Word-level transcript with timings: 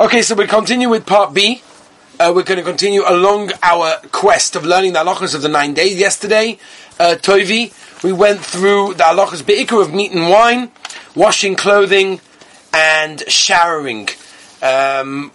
Okay, 0.00 0.22
so 0.22 0.34
we 0.34 0.46
continue 0.46 0.88
with 0.88 1.04
part 1.04 1.34
B. 1.34 1.60
Uh, 2.18 2.32
we're 2.34 2.42
going 2.42 2.56
to 2.56 2.64
continue 2.64 3.02
along 3.06 3.50
our 3.62 3.96
quest 4.12 4.56
of 4.56 4.64
learning 4.64 4.94
the 4.94 5.00
halachas 5.00 5.34
of 5.34 5.42
the 5.42 5.48
nine 5.50 5.74
days. 5.74 6.00
Yesterday, 6.00 6.58
uh, 6.98 7.16
we 8.02 8.10
went 8.10 8.40
through 8.40 8.94
the 8.94 9.04
halachas 9.04 9.44
be'ikr 9.44 9.82
of 9.82 9.92
meat 9.92 10.10
and 10.12 10.30
wine, 10.30 10.70
washing 11.14 11.54
clothing, 11.54 12.18
and 12.72 13.22
showering. 13.28 14.08
Um, 14.62 15.32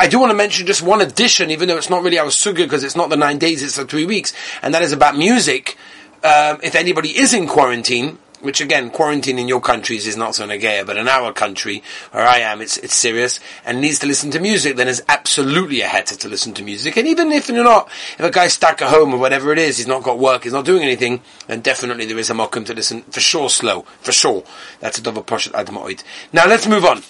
I 0.00 0.08
do 0.08 0.18
want 0.18 0.30
to 0.30 0.36
mention 0.36 0.66
just 0.66 0.82
one 0.82 1.00
addition, 1.00 1.52
even 1.52 1.68
though 1.68 1.76
it's 1.76 1.88
not 1.88 2.02
really 2.02 2.18
our 2.18 2.30
suga 2.30 2.56
because 2.56 2.82
it's 2.82 2.96
not 2.96 3.10
the 3.10 3.16
nine 3.16 3.38
days, 3.38 3.62
it's 3.62 3.76
the 3.76 3.84
three 3.84 4.06
weeks, 4.06 4.32
and 4.60 4.74
that 4.74 4.82
is 4.82 4.90
about 4.90 5.16
music. 5.16 5.78
Um, 6.24 6.58
if 6.64 6.74
anybody 6.74 7.16
is 7.16 7.32
in 7.32 7.46
quarantine, 7.46 8.18
which 8.40 8.60
again, 8.60 8.90
quarantine 8.90 9.38
in 9.38 9.48
your 9.48 9.60
countries 9.60 10.06
is 10.06 10.16
not 10.16 10.34
so 10.34 10.46
negaya, 10.46 10.84
but 10.86 10.96
in 10.96 11.08
our 11.08 11.32
country, 11.32 11.82
where 12.12 12.26
I 12.26 12.38
am, 12.38 12.60
it's, 12.60 12.76
it's 12.78 12.94
serious, 12.94 13.40
and 13.64 13.80
needs 13.80 13.98
to 14.00 14.06
listen 14.06 14.30
to 14.32 14.40
music, 14.40 14.76
then 14.76 14.88
it's 14.88 15.02
absolutely 15.08 15.80
a 15.82 15.86
heter 15.86 16.18
to 16.18 16.28
listen 16.28 16.54
to 16.54 16.62
music. 16.62 16.96
And 16.96 17.06
even 17.06 17.32
if 17.32 17.48
you're 17.48 17.64
not, 17.64 17.88
if 18.18 18.20
a 18.20 18.30
guy's 18.30 18.54
stuck 18.54 18.82
at 18.82 18.90
home 18.90 19.14
or 19.14 19.18
whatever 19.18 19.52
it 19.52 19.58
is, 19.58 19.76
he's 19.76 19.86
not 19.86 20.02
got 20.02 20.18
work, 20.18 20.44
he's 20.44 20.52
not 20.52 20.64
doing 20.64 20.82
anything, 20.82 21.20
then 21.46 21.60
definitely 21.60 22.06
there 22.06 22.18
is 22.18 22.30
a 22.30 22.34
mokum 22.34 22.64
to 22.66 22.74
listen, 22.74 23.02
for 23.02 23.20
sure 23.20 23.50
slow, 23.50 23.82
for 24.00 24.12
sure. 24.12 24.44
That's 24.80 24.98
a 24.98 25.02
double 25.02 25.22
poshet 25.22 25.52
admoid. 25.52 26.02
Now 26.32 26.46
let's 26.46 26.66
move 26.66 26.84
on 26.84 27.02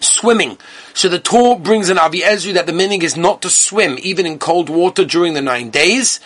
swimming. 0.00 0.58
So 0.94 1.08
the 1.08 1.18
Torah 1.18 1.58
brings 1.58 1.88
an 1.88 1.98
Avi 1.98 2.20
Ezri 2.20 2.54
that 2.54 2.66
the 2.66 2.72
meaning 2.72 3.02
is 3.02 3.16
not 3.16 3.42
to 3.42 3.50
swim, 3.50 3.98
even 4.02 4.26
in 4.26 4.38
cold 4.38 4.68
water 4.68 5.04
during 5.04 5.34
the 5.34 5.42
nine 5.42 5.70
days. 5.70 6.20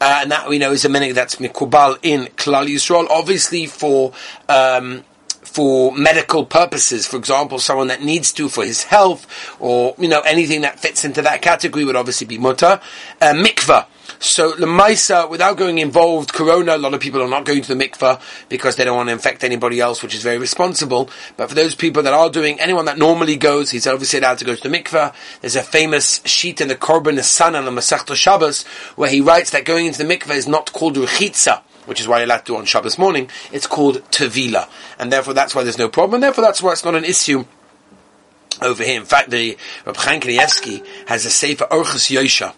Uh, 0.00 0.20
and 0.22 0.30
that 0.30 0.48
we 0.48 0.58
know 0.58 0.72
is 0.72 0.84
a 0.84 0.88
meaning 0.88 1.12
that's 1.14 1.36
mikubal 1.36 1.98
in 2.02 2.26
Klal 2.36 2.66
Yisrael. 2.68 3.08
Obviously 3.10 3.66
for, 3.66 4.12
um, 4.48 5.02
for 5.42 5.92
medical 5.92 6.44
purposes, 6.44 7.06
for 7.06 7.16
example, 7.16 7.58
someone 7.58 7.88
that 7.88 8.02
needs 8.02 8.32
to 8.32 8.48
for 8.48 8.64
his 8.64 8.84
health, 8.84 9.26
or, 9.58 9.94
you 9.98 10.06
know, 10.06 10.20
anything 10.20 10.60
that 10.60 10.78
fits 10.78 11.04
into 11.04 11.20
that 11.22 11.42
category 11.42 11.84
would 11.84 11.96
obviously 11.96 12.26
be 12.26 12.38
mutter. 12.38 12.80
Uh, 13.20 13.32
mikvah. 13.34 13.86
So 14.20 14.52
Lemaisa, 14.54 15.30
without 15.30 15.56
going 15.56 15.78
involved, 15.78 16.32
Corona, 16.32 16.76
a 16.76 16.78
lot 16.78 16.94
of 16.94 17.00
people 17.00 17.22
are 17.22 17.28
not 17.28 17.44
going 17.44 17.62
to 17.62 17.74
the 17.74 17.82
mikveh 17.82 18.20
because 18.48 18.76
they 18.76 18.84
don't 18.84 18.96
want 18.96 19.08
to 19.08 19.12
infect 19.12 19.44
anybody 19.44 19.80
else, 19.80 20.02
which 20.02 20.14
is 20.14 20.22
very 20.22 20.38
responsible. 20.38 21.08
But 21.36 21.48
for 21.48 21.54
those 21.54 21.74
people 21.74 22.02
that 22.02 22.12
are 22.12 22.28
doing, 22.28 22.58
anyone 22.58 22.86
that 22.86 22.98
normally 22.98 23.36
goes, 23.36 23.70
he's 23.70 23.86
obviously 23.86 24.18
allowed 24.18 24.38
to 24.38 24.44
go 24.44 24.56
to 24.56 24.68
the 24.68 24.76
mikveh. 24.76 25.14
There's 25.40 25.56
a 25.56 25.62
famous 25.62 26.20
sheet 26.24 26.60
in 26.60 26.68
the 26.68 26.74
Korban 26.74 27.14
Nisan 27.14 27.54
on 27.54 27.64
the 27.64 27.70
Masechta 27.70 28.16
Shabbos 28.16 28.64
where 28.96 29.10
he 29.10 29.20
writes 29.20 29.50
that 29.50 29.64
going 29.64 29.86
into 29.86 30.04
the 30.04 30.12
mikveh 30.12 30.34
is 30.34 30.48
not 30.48 30.72
called 30.72 30.96
Rechitza 30.96 31.62
which 31.86 32.00
is 32.00 32.06
why 32.06 32.18
you're 32.18 32.26
allowed 32.26 32.40
to 32.40 32.44
do 32.44 32.56
on 32.56 32.66
Shabbos 32.66 32.98
morning, 32.98 33.30
it's 33.50 33.66
called 33.66 34.02
Tevila. 34.10 34.68
And 34.98 35.10
therefore 35.10 35.32
that's 35.32 35.54
why 35.54 35.62
there's 35.62 35.78
no 35.78 35.88
problem, 35.88 36.20
therefore 36.20 36.44
that's 36.44 36.62
why 36.62 36.72
it's 36.72 36.84
not 36.84 36.94
an 36.94 37.04
issue 37.04 37.46
over 38.60 38.82
here. 38.84 39.00
In 39.00 39.06
fact, 39.06 39.30
the 39.30 39.56
Reb 39.86 39.96
Chaim 39.96 40.20
has 40.20 41.24
a 41.24 41.30
Sefer 41.30 41.64
Orchus 41.64 42.10
Yosher, 42.10 42.52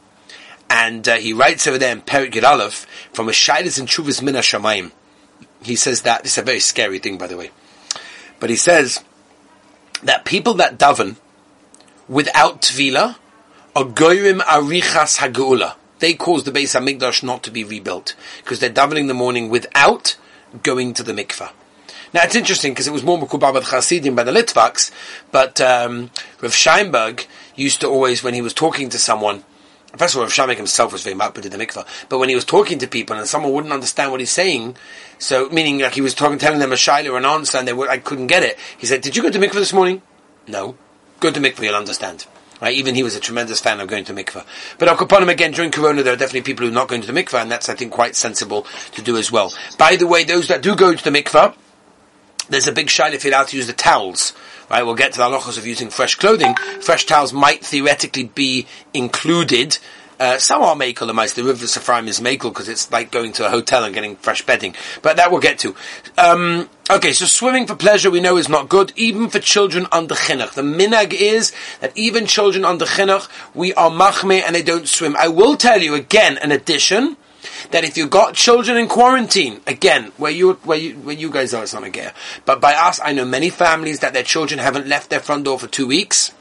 and 0.71 1.07
uh, 1.09 1.17
he 1.17 1.33
writes 1.33 1.67
over 1.67 1.77
there 1.77 1.93
in 1.93 2.01
Perik 2.01 2.43
Aleph, 2.43 2.87
from 3.13 3.29
a 3.29 3.33
Shaidas 3.33 3.79
and 3.79 3.89
Chuvas 3.89 4.23
Mina 4.23 4.39
Shamayim. 4.39 4.93
He 5.63 5.77
says 5.77 6.03
that, 6.03 6.23
this 6.23 6.33
is 6.33 6.39
a 6.39 6.43
very 6.43 6.61
scary 6.61 6.99
thing 6.99 7.19
by 7.19 7.27
the 7.27 7.37
way, 7.37 7.51
but 8.39 8.49
he 8.49 8.57
says 8.57 9.05
that 10.03 10.25
people 10.25 10.55
that 10.55 10.79
daven 10.79 11.17
without 12.09 12.63
Tvila 12.63 13.17
are 13.77 13.85
goyim 13.85 14.39
arichas 14.41 15.19
hagula. 15.19 15.75
They 15.99 16.15
cause 16.15 16.45
the 16.45 16.51
Beis 16.51 16.79
Hamikdash 16.79 17.23
not 17.23 17.43
to 17.43 17.51
be 17.51 17.63
rebuilt 17.63 18.15
because 18.39 18.61
they're 18.61 18.71
davening 18.71 19.01
in 19.01 19.07
the 19.09 19.15
morning 19.15 19.51
without 19.51 20.17
going 20.63 20.95
to 20.95 21.03
the 21.03 21.13
mikveh. 21.13 21.51
Now 22.13 22.23
it's 22.25 22.35
interesting 22.35 22.73
because 22.73 22.89
it 22.89 22.93
was 22.93 23.05
more 23.05 23.19
Mekubah 23.19 23.53
by 23.53 23.61
the 23.61 24.11
by 24.11 24.25
the 24.25 24.33
Litvaks, 24.33 24.91
but 25.31 25.61
um, 25.61 26.11
Rav 26.41 26.53
Scheinberg 26.53 27.27
used 27.55 27.83
to 27.83 27.89
always, 27.89 28.25
when 28.25 28.35
he 28.35 28.43
was 28.43 28.53
talking 28.53 28.89
to 28.89 28.99
someone, 28.99 29.45
First 29.97 30.15
of 30.15 30.19
all, 30.19 30.25
Rav 30.25 30.33
Shamek 30.33 30.57
himself 30.57 30.93
was 30.93 31.03
very 31.03 31.17
makbid 31.17 31.45
in 31.45 31.51
the 31.51 31.59
mikvah, 31.59 31.87
but 32.09 32.19
when 32.19 32.29
he 32.29 32.35
was 32.35 32.45
talking 32.45 32.79
to 32.79 32.87
people 32.87 33.17
and 33.17 33.27
someone 33.27 33.53
wouldn't 33.53 33.73
understand 33.73 34.13
what 34.13 34.21
he's 34.21 34.31
saying, 34.31 34.77
so 35.19 35.49
meaning 35.51 35.81
like 35.81 35.95
he 35.95 36.01
was 36.01 36.15
talking, 36.15 36.39
telling 36.39 36.61
them 36.61 36.73
a 36.73 36.77
shaila 36.77 37.11
or 37.11 37.19
an 37.19 37.25
answer, 37.25 37.59
and 37.59 37.67
they 37.67 37.73
were, 37.73 37.91
I 37.91 37.99
couldn't 37.99 38.29
get 38.29 38.43
it. 38.43 38.59
He 38.79 38.87
said, 38.87 39.01
"Did 39.01 39.17
you 39.17 39.23
go 39.23 39.31
to 39.31 39.39
mikvah 39.39 39.55
this 39.55 39.73
morning?" 39.73 40.03
No. 40.47 40.77
Go 41.19 41.31
to 41.31 41.41
mikvah, 41.41 41.63
you'll 41.63 41.75
understand. 41.75 42.27
Right? 42.61 42.75
Even 42.75 42.95
he 42.95 43.03
was 43.03 43.17
a 43.17 43.21
tremendous 43.21 43.61
fan 43.61 43.81
of 43.81 43.89
going 43.89 44.05
to 44.05 44.15
mikvah. 44.15 44.45
But 44.79 44.89
Al 44.89 45.23
him 45.23 45.29
again 45.29 45.53
during 45.53 45.71
Corona, 45.71 46.03
there 46.03 46.13
are 46.13 46.17
definitely 46.17 46.43
people 46.43 46.67
who 46.67 46.73
are 46.73 46.75
not 46.75 46.89
going 46.89 47.01
to 47.01 47.11
the 47.11 47.19
mikvah, 47.19 47.43
and 47.43 47.51
that's 47.51 47.69
I 47.69 47.75
think 47.75 47.91
quite 47.91 48.17
sensible 48.17 48.67
to 48.93 49.03
do 49.03 49.17
as 49.17 49.33
well. 49.33 49.53
By 49.79 49.97
the 49.97 50.07
way, 50.07 50.25
those 50.25 50.49
that 50.49 50.63
do 50.63 50.77
go 50.77 50.95
to 50.95 51.05
the 51.05 51.11
mikvah, 51.11 51.55
there's 52.51 52.67
a 52.67 52.73
big 52.73 52.89
shaila 52.89 53.15
if 53.15 53.25
you're 53.25 53.33
allowed 53.33 53.49
to 53.49 53.57
use 53.57 53.67
the 53.67 53.73
towels. 53.73 54.35
Right, 54.71 54.85
we'll 54.85 54.95
get 54.95 55.13
to 55.13 55.19
the 55.19 55.25
halachas 55.25 55.59
of 55.59 55.67
using 55.67 55.91
fresh 55.91 56.15
clothing. 56.15 56.55
Fresh 56.81 57.07
towels 57.07 57.33
might 57.33 57.65
theoretically 57.65 58.25
be 58.25 58.67
included. 58.95 59.79
Uh, 60.21 60.39
some 60.39 60.63
are 60.63 60.77
makel, 60.77 61.07
the 61.07 61.15
most. 61.15 61.35
The 61.35 61.43
Rivevos 61.43 61.77
Ephraim 61.77 62.07
is 62.07 62.21
makel 62.21 62.51
because 62.51 62.69
it's 62.69 62.93
like 62.93 63.11
going 63.11 63.33
to 63.33 63.47
a 63.47 63.51
hotel 63.51 63.83
and 63.85 63.95
getting 63.95 64.17
fresh 64.17 64.43
bedding. 64.43 64.77
But 65.03 65.17
that 65.17 65.33
we'll 65.33 65.41
get 65.41 65.59
to. 65.61 65.75
Um, 66.19 66.69
okay, 66.91 67.13
so 67.13 67.25
swimming 67.25 67.67
for 67.67 67.75
pleasure 67.75 68.11
we 68.11 68.21
know 68.21 68.37
is 68.37 68.49
not 68.49 68.69
good, 68.69 68.93
even 68.97 69.31
for 69.31 69.41
children 69.41 69.87
under 69.91 70.15
chinuch. 70.15 70.53
The 70.53 70.63
minag 70.63 71.15
is 71.15 71.53
that 71.81 71.97
even 71.97 72.27
children 72.27 72.65
under 72.65 72.85
chinuch, 72.85 73.29
we 73.55 73.73
are 73.75 73.91
machme 73.91 74.43
and 74.43 74.55
they 74.55 74.63
don't 74.63 74.87
swim. 74.87 75.17
I 75.19 75.29
will 75.29 75.57
tell 75.57 75.81
you 75.81 75.95
again, 75.95 76.37
an 76.39 76.53
addition 76.53 77.17
that 77.71 77.85
if 77.85 77.97
you've 77.97 78.11
got 78.11 78.35
children 78.35 78.77
in 78.77 78.89
quarantine, 78.89 79.61
again, 79.67 80.13
where 80.17 80.31
you 80.31 80.55
where 80.65 80.79
you 80.79 80.95
where 80.97 81.15
you 81.15 81.31
guys 81.31 81.55
are, 81.55 81.63
it's 81.63 81.75
not 81.75 81.85
a 81.85 81.91
gear. 81.91 82.13
But 82.45 82.61
by 82.61 82.75
us, 82.75 83.01
I 83.03 83.13
know 83.13 83.25
many 83.25 83.51
families 83.51 84.01
that 84.01 84.13
their 84.13 84.23
children 84.23 84.61
haven't 84.61 84.87
left 84.87 85.11
their 85.11 85.21
front 85.21 85.45
door 85.45 85.59
for 85.59 85.67
two 85.67 85.87
weeks. 85.87 86.33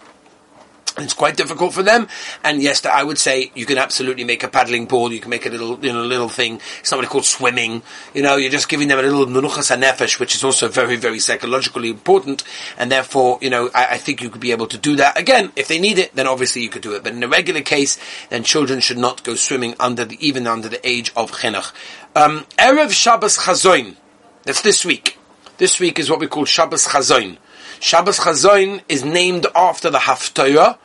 It's 1.04 1.14
quite 1.14 1.38
difficult 1.38 1.74
for 1.74 1.84
them, 1.84 2.08
and 2.44 2.62
yes, 2.62 2.86
I 2.86 3.04
would 3.04 3.18
say 3.18 3.52
you 3.56 3.66
can 3.66 3.78
absolutely 3.78 4.24
make 4.24 4.44
a 4.44 4.48
paddling 4.48 4.88
pool. 4.88 5.12
You 5.12 5.20
can 5.20 5.30
make 5.30 5.46
a 5.46 5.50
little, 5.50 5.84
you 5.84 5.94
know, 5.94 6.04
little 6.04 6.30
thing. 6.30 6.62
Somebody 6.84 7.08
called 7.08 7.26
swimming. 7.26 7.82
You 8.14 8.22
know, 8.22 8.36
you're 8.36 8.52
just 8.52 8.70
giving 8.70 8.88
them 8.88 9.00
a 9.00 9.02
little 9.02 9.26
menuchas 9.26 9.76
nefesh, 9.76 10.20
which 10.20 10.36
is 10.36 10.44
also 10.44 10.68
very, 10.68 10.96
very 10.96 11.20
psychologically 11.20 11.90
important, 11.90 12.44
and 12.78 12.92
therefore, 12.92 13.40
you 13.42 13.50
know, 13.50 13.70
I, 13.74 13.94
I, 13.94 13.98
think 13.98 14.22
you 14.22 14.30
could 14.30 14.42
be 14.42 14.52
able 14.52 14.68
to 14.68 14.78
do 14.78 14.96
that 14.98 15.18
again 15.18 15.52
if 15.56 15.68
they 15.68 15.80
need 15.80 16.00
it. 16.00 16.16
Then 16.16 16.28
obviously 16.28 16.62
you 16.62 16.70
could 16.70 16.82
do 16.82 16.94
it, 16.96 17.04
but 17.04 17.14
in 17.14 17.24
a 17.24 17.28
regular 17.28 17.62
case, 17.62 17.98
then 18.30 18.44
children 18.44 18.80
should 18.80 18.98
not 18.98 19.24
go 19.24 19.36
swimming 19.36 19.76
under 19.80 20.06
the 20.06 20.18
even 20.26 20.48
under 20.48 20.70
the 20.70 20.86
age 20.88 21.12
of 21.16 21.32
chinuch. 21.32 21.72
Um, 22.16 22.46
Erev 22.58 22.92
Shabbos 22.92 23.38
Chazoin. 23.38 23.96
That's 24.44 24.62
this 24.62 24.84
week. 24.86 25.18
This 25.58 25.80
week 25.80 26.00
is 26.00 26.10
what 26.10 26.20
we 26.20 26.28
call 26.28 26.46
Shabbos 26.46 26.88
Chazoin. 26.88 27.38
Shabbos 27.80 28.20
Chazoin 28.20 28.82
is 28.90 29.06
named 29.06 29.46
after 29.56 29.90
the 29.90 30.00
Haftorah 30.00 30.78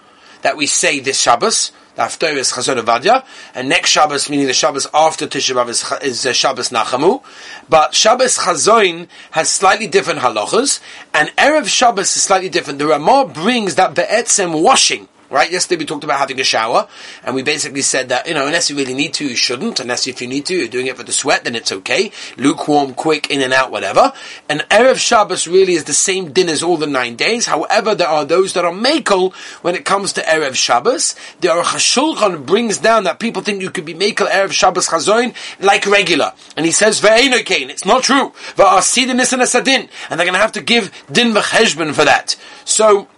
that 0.44 0.56
we 0.56 0.66
say 0.66 1.00
this 1.00 1.20
Shabbos. 1.20 1.72
The 1.96 2.02
Haftorah 2.02 2.36
is 2.36 2.52
Chazon 2.52 2.80
Avadia, 2.80 3.24
and 3.54 3.68
next 3.68 3.90
Shabbos, 3.90 4.28
meaning 4.28 4.46
the 4.46 4.52
Shabbos 4.52 4.86
after 4.92 5.26
Tisha 5.26 5.54
B'av, 5.54 5.68
is, 5.68 5.92
is 6.02 6.26
uh, 6.26 6.32
Shabbos 6.32 6.68
Nachamu. 6.68 7.22
But 7.68 7.94
Shabbos 7.94 8.36
Chazoin 8.36 9.08
has 9.30 9.48
slightly 9.48 9.86
different 9.86 10.20
halachas, 10.20 10.80
and 11.14 11.30
Erev 11.36 11.66
Shabbos 11.66 12.14
is 12.16 12.22
slightly 12.22 12.48
different. 12.48 12.78
The 12.78 12.86
Ramah 12.86 13.30
brings 13.32 13.76
that 13.76 13.94
Be'etzem 13.94 14.62
washing 14.62 15.08
Right? 15.34 15.50
Yesterday 15.50 15.80
we 15.80 15.84
talked 15.84 16.04
about 16.04 16.20
having 16.20 16.38
a 16.38 16.44
shower, 16.44 16.86
and 17.24 17.34
we 17.34 17.42
basically 17.42 17.82
said 17.82 18.08
that, 18.10 18.28
you 18.28 18.34
know, 18.34 18.46
unless 18.46 18.70
you 18.70 18.76
really 18.76 18.94
need 18.94 19.14
to, 19.14 19.26
you 19.26 19.34
shouldn't. 19.34 19.80
Unless 19.80 20.06
if 20.06 20.22
you 20.22 20.28
need 20.28 20.46
to, 20.46 20.54
you're 20.54 20.68
doing 20.68 20.86
it 20.86 20.96
for 20.96 21.02
the 21.02 21.10
sweat, 21.10 21.42
then 21.42 21.56
it's 21.56 21.72
okay. 21.72 22.12
Lukewarm, 22.36 22.94
quick, 22.94 23.30
in 23.30 23.42
and 23.42 23.52
out, 23.52 23.72
whatever. 23.72 24.12
And 24.48 24.60
Erev 24.70 24.98
Shabbos 24.98 25.48
really 25.48 25.72
is 25.72 25.84
the 25.84 25.92
same 25.92 26.30
din 26.30 26.48
as 26.48 26.62
all 26.62 26.76
the 26.76 26.86
nine 26.86 27.16
days. 27.16 27.46
However, 27.46 27.96
there 27.96 28.06
are 28.06 28.24
those 28.24 28.52
that 28.52 28.64
are 28.64 28.72
makel 28.72 29.34
when 29.62 29.74
it 29.74 29.84
comes 29.84 30.12
to 30.12 30.20
Erev 30.20 30.54
Shabbos. 30.54 31.16
The 31.40 31.48
Aruch 31.48 31.64
HaShulchan 31.64 32.46
brings 32.46 32.78
down 32.78 33.02
that 33.02 33.18
people 33.18 33.42
think 33.42 33.60
you 33.60 33.70
could 33.70 33.84
be 33.84 33.94
makel 33.94 34.28
Erev 34.28 34.52
Shabbos 34.52 34.86
Chazoin 34.86 35.34
like 35.58 35.84
regular. 35.86 36.32
And 36.56 36.64
he 36.64 36.70
says, 36.70 37.00
Ve'enokein, 37.00 37.70
it's 37.70 37.84
not 37.84 38.04
true. 38.04 38.30
Va'asidin 38.54 39.18
is 39.18 39.32
And 39.32 39.88
they're 40.10 40.26
going 40.26 40.34
to 40.34 40.38
have 40.38 40.52
to 40.52 40.60
give 40.60 40.92
din 41.10 41.32
v'cheshbon 41.34 41.92
for 41.92 42.04
that. 42.04 42.36
So, 42.64 43.08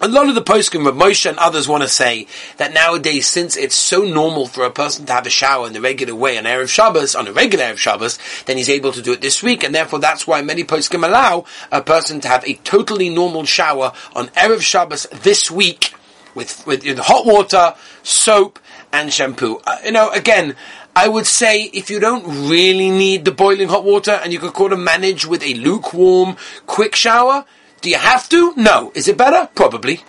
a 0.00 0.08
lot 0.08 0.28
of 0.28 0.34
the 0.34 0.42
poskim 0.42 0.86
of 0.86 0.94
Moshe 0.94 1.28
and 1.28 1.38
others 1.38 1.66
want 1.66 1.82
to 1.82 1.88
say 1.88 2.26
that 2.58 2.74
nowadays, 2.74 3.26
since 3.26 3.56
it's 3.56 3.74
so 3.74 4.02
normal 4.02 4.46
for 4.46 4.64
a 4.64 4.70
person 4.70 5.06
to 5.06 5.12
have 5.12 5.26
a 5.26 5.30
shower 5.30 5.66
in 5.66 5.72
the 5.72 5.80
regular 5.80 6.14
way 6.14 6.36
on 6.36 6.44
Erev 6.44 6.68
Shabbos, 6.68 7.14
on 7.14 7.26
a 7.26 7.32
regular 7.32 7.64
Erev 7.64 7.78
Shabbos, 7.78 8.18
then 8.44 8.56
he's 8.56 8.68
able 8.68 8.92
to 8.92 9.02
do 9.02 9.12
it 9.12 9.20
this 9.20 9.42
week, 9.42 9.64
and 9.64 9.74
therefore 9.74 9.98
that's 9.98 10.26
why 10.26 10.42
many 10.42 10.64
poskim 10.64 11.06
allow 11.06 11.44
a 11.72 11.80
person 11.80 12.20
to 12.20 12.28
have 12.28 12.44
a 12.44 12.54
totally 12.54 13.08
normal 13.08 13.44
shower 13.44 13.92
on 14.14 14.28
Erev 14.28 14.60
Shabbos 14.60 15.06
this 15.22 15.50
week 15.50 15.94
with, 16.34 16.66
with 16.66 16.84
hot 16.98 17.24
water, 17.24 17.74
soap, 18.02 18.58
and 18.92 19.12
shampoo. 19.12 19.60
Uh, 19.66 19.78
you 19.84 19.92
know, 19.92 20.10
again, 20.10 20.54
I 20.94 21.08
would 21.08 21.26
say 21.26 21.64
if 21.64 21.90
you 21.90 22.00
don't 22.00 22.48
really 22.48 22.90
need 22.90 23.24
the 23.24 23.32
boiling 23.32 23.68
hot 23.68 23.84
water 23.84 24.12
and 24.12 24.32
you 24.32 24.38
could 24.38 24.54
kind 24.54 24.72
of 24.72 24.78
manage 24.78 25.26
with 25.26 25.42
a 25.42 25.54
lukewarm, 25.54 26.36
quick 26.66 26.94
shower, 26.96 27.44
do 27.86 27.90
you 27.90 27.98
have 27.98 28.28
to? 28.30 28.52
No. 28.56 28.90
Is 28.96 29.06
it 29.06 29.16
better? 29.16 29.48
Probably. 29.54 30.02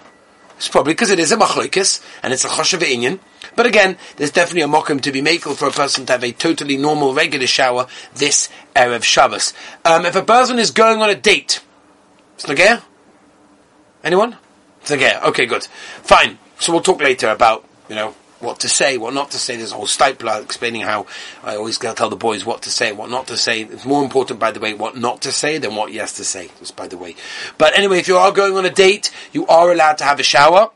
It's 0.56 0.68
probably 0.68 0.94
because 0.94 1.12
it 1.12 1.20
is 1.20 1.32
a 1.32 1.38
machlokes 1.38 2.04
and 2.24 2.34
it's 2.34 2.44
a 2.44 2.48
choshev 2.48 2.80
inyan. 2.80 3.20
But 3.56 3.68
again, 3.68 3.98
there's 4.16 4.32
definitely 4.32 4.64
a 4.64 4.68
mokum 4.68 5.00
to 5.02 5.12
be 5.12 5.22
makel 5.22 5.56
for 5.56 5.68
a 5.68 5.72
person 5.72 6.04
to 6.08 6.14
have 6.14 6.24
a 6.24 6.32
totally 6.32 6.76
normal, 6.76 7.14
regular 7.14 7.46
shower 7.46 7.86
this 8.16 8.50
erev 8.76 9.04
Shabbos. 9.04 9.54
Um, 9.86 10.08
if 10.08 10.16
a 10.16 10.24
person 10.24 10.58
is 10.58 10.72
going 10.72 11.04
on 11.04 11.12
a 11.12 11.16
date, 11.16 11.62
nagaya. 12.40 12.82
Anyone? 14.04 14.38
So 14.84 14.96
okay, 14.96 15.46
good, 15.46 15.66
fine. 15.66 16.40
So 16.58 16.74
we'll 16.74 16.82
talk 16.82 17.00
later 17.00 17.30
about 17.30 17.64
you 17.90 17.96
know 17.96 18.16
what 18.40 18.60
to 18.62 18.70
say, 18.70 18.98
what 18.98 19.14
not 19.14 19.32
to 19.32 19.38
say. 19.38 19.56
There's 19.56 19.72
a 19.72 19.76
whole 19.76 19.88
stipler 19.88 20.42
explaining 20.42 20.82
how 20.82 21.06
I 21.44 21.56
always 21.56 21.78
tell 21.78 22.10
the 22.10 22.16
boys 22.16 22.46
what 22.46 22.62
to 22.64 22.70
say, 22.70 22.92
what 22.92 23.10
not 23.10 23.28
to 23.28 23.38
say. 23.38 23.62
It's 23.64 23.86
more 23.86 24.04
important, 24.04 24.40
by 24.40 24.52
the 24.52 24.60
way, 24.60 24.74
what 24.74 24.96
not 24.98 25.22
to 25.24 25.32
say 25.32 25.58
than 25.58 25.76
what 25.76 25.92
yes 25.92 26.14
to 26.18 26.24
say. 26.24 26.50
Just 26.60 26.76
by 26.76 26.88
the 26.88 26.98
way. 26.98 27.16
But 27.58 27.78
anyway, 27.78 28.00
if 28.00 28.08
you 28.08 28.18
are 28.18 28.32
going 28.32 28.56
on 28.56 28.66
a 28.66 28.70
date, 28.70 29.12
you 29.32 29.48
are 29.48 29.72
allowed 29.72 29.98
to 30.00 30.04
have 30.04 30.20
a 30.20 30.24
shower. 30.24 30.72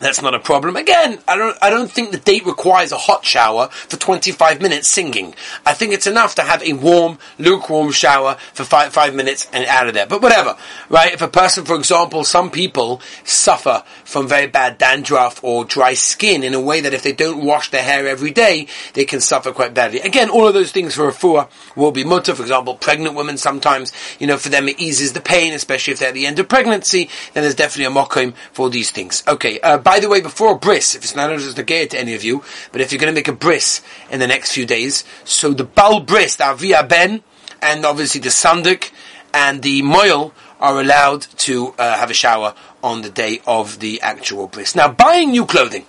That's 0.00 0.20
not 0.20 0.34
a 0.34 0.38
problem. 0.38 0.76
Again, 0.76 1.18
I 1.26 1.36
don't, 1.36 1.56
I 1.62 1.70
don't 1.70 1.90
think 1.90 2.10
the 2.10 2.18
date 2.18 2.46
requires 2.46 2.92
a 2.92 2.96
hot 2.96 3.24
shower 3.24 3.68
for 3.68 3.96
25 3.96 4.60
minutes 4.60 4.90
singing. 4.90 5.34
I 5.64 5.74
think 5.74 5.92
it's 5.92 6.06
enough 6.06 6.34
to 6.36 6.42
have 6.42 6.62
a 6.62 6.72
warm, 6.72 7.18
lukewarm 7.38 7.92
shower 7.92 8.36
for 8.52 8.64
five, 8.64 8.92
five 8.92 9.14
minutes 9.14 9.48
and 9.52 9.64
out 9.66 9.86
of 9.86 9.94
there. 9.94 10.06
But 10.06 10.22
whatever, 10.22 10.56
right? 10.88 11.12
If 11.12 11.22
a 11.22 11.28
person, 11.28 11.64
for 11.64 11.76
example, 11.76 12.24
some 12.24 12.50
people 12.50 13.00
suffer 13.24 13.82
from 14.04 14.28
very 14.28 14.46
bad 14.46 14.78
dandruff 14.78 15.42
or 15.42 15.64
dry 15.64 15.94
skin 15.94 16.42
in 16.42 16.54
a 16.54 16.60
way 16.60 16.80
that 16.80 16.94
if 16.94 17.02
they 17.02 17.12
don't 17.12 17.44
wash 17.44 17.70
their 17.70 17.82
hair 17.82 18.06
every 18.06 18.30
day, 18.30 18.66
they 18.94 19.04
can 19.04 19.20
suffer 19.20 19.52
quite 19.52 19.74
badly. 19.74 20.00
Again, 20.00 20.30
all 20.30 20.46
of 20.46 20.54
those 20.54 20.72
things 20.72 20.94
for 20.94 21.08
a 21.08 21.12
fua 21.12 21.48
will 21.76 21.92
be 21.92 22.04
mutter. 22.04 22.34
For 22.34 22.42
example, 22.42 22.74
pregnant 22.74 23.14
women 23.14 23.36
sometimes, 23.36 23.92
you 24.18 24.26
know, 24.26 24.36
for 24.36 24.48
them 24.48 24.68
it 24.68 24.80
eases 24.80 25.12
the 25.12 25.20
pain, 25.20 25.54
especially 25.54 25.92
if 25.92 26.00
they're 26.00 26.08
at 26.08 26.14
the 26.14 26.26
end 26.26 26.38
of 26.38 26.48
pregnancy, 26.48 27.08
then 27.32 27.42
there's 27.42 27.54
definitely 27.54 27.92
a 27.92 28.04
mokim 28.04 28.34
for 28.52 28.70
these 28.70 28.90
things. 28.90 29.22
Okay, 29.26 29.60
uh, 29.60 29.78
by 29.84 30.00
the 30.00 30.08
way, 30.08 30.20
before 30.20 30.58
bris, 30.58 30.96
if 30.96 31.02
it's 31.02 31.14
not 31.14 31.30
just 31.38 31.58
a 31.58 31.62
to 31.62 31.98
any 31.98 32.14
of 32.14 32.24
you, 32.24 32.42
but 32.72 32.80
if 32.80 32.90
you're 32.90 32.98
going 32.98 33.12
to 33.12 33.14
make 33.14 33.28
a 33.28 33.32
bris 33.32 33.82
in 34.10 34.18
the 34.18 34.26
next 34.26 34.52
few 34.52 34.66
days, 34.66 35.04
so 35.24 35.52
the 35.52 35.64
bal 35.64 36.00
bris, 36.00 36.36
the 36.36 36.46
avi 36.46 36.72
haben, 36.72 37.22
and 37.60 37.84
obviously 37.84 38.20
the 38.20 38.30
sandik 38.30 38.90
and 39.32 39.62
the 39.62 39.82
moil 39.82 40.32
are 40.60 40.80
allowed 40.80 41.22
to 41.36 41.74
uh, 41.78 41.96
have 41.98 42.10
a 42.10 42.14
shower 42.14 42.54
on 42.82 43.02
the 43.02 43.10
day 43.10 43.40
of 43.46 43.80
the 43.80 44.00
actual 44.00 44.46
bris. 44.46 44.74
Now, 44.74 44.88
buying 44.88 45.32
new 45.32 45.44
clothing, 45.44 45.84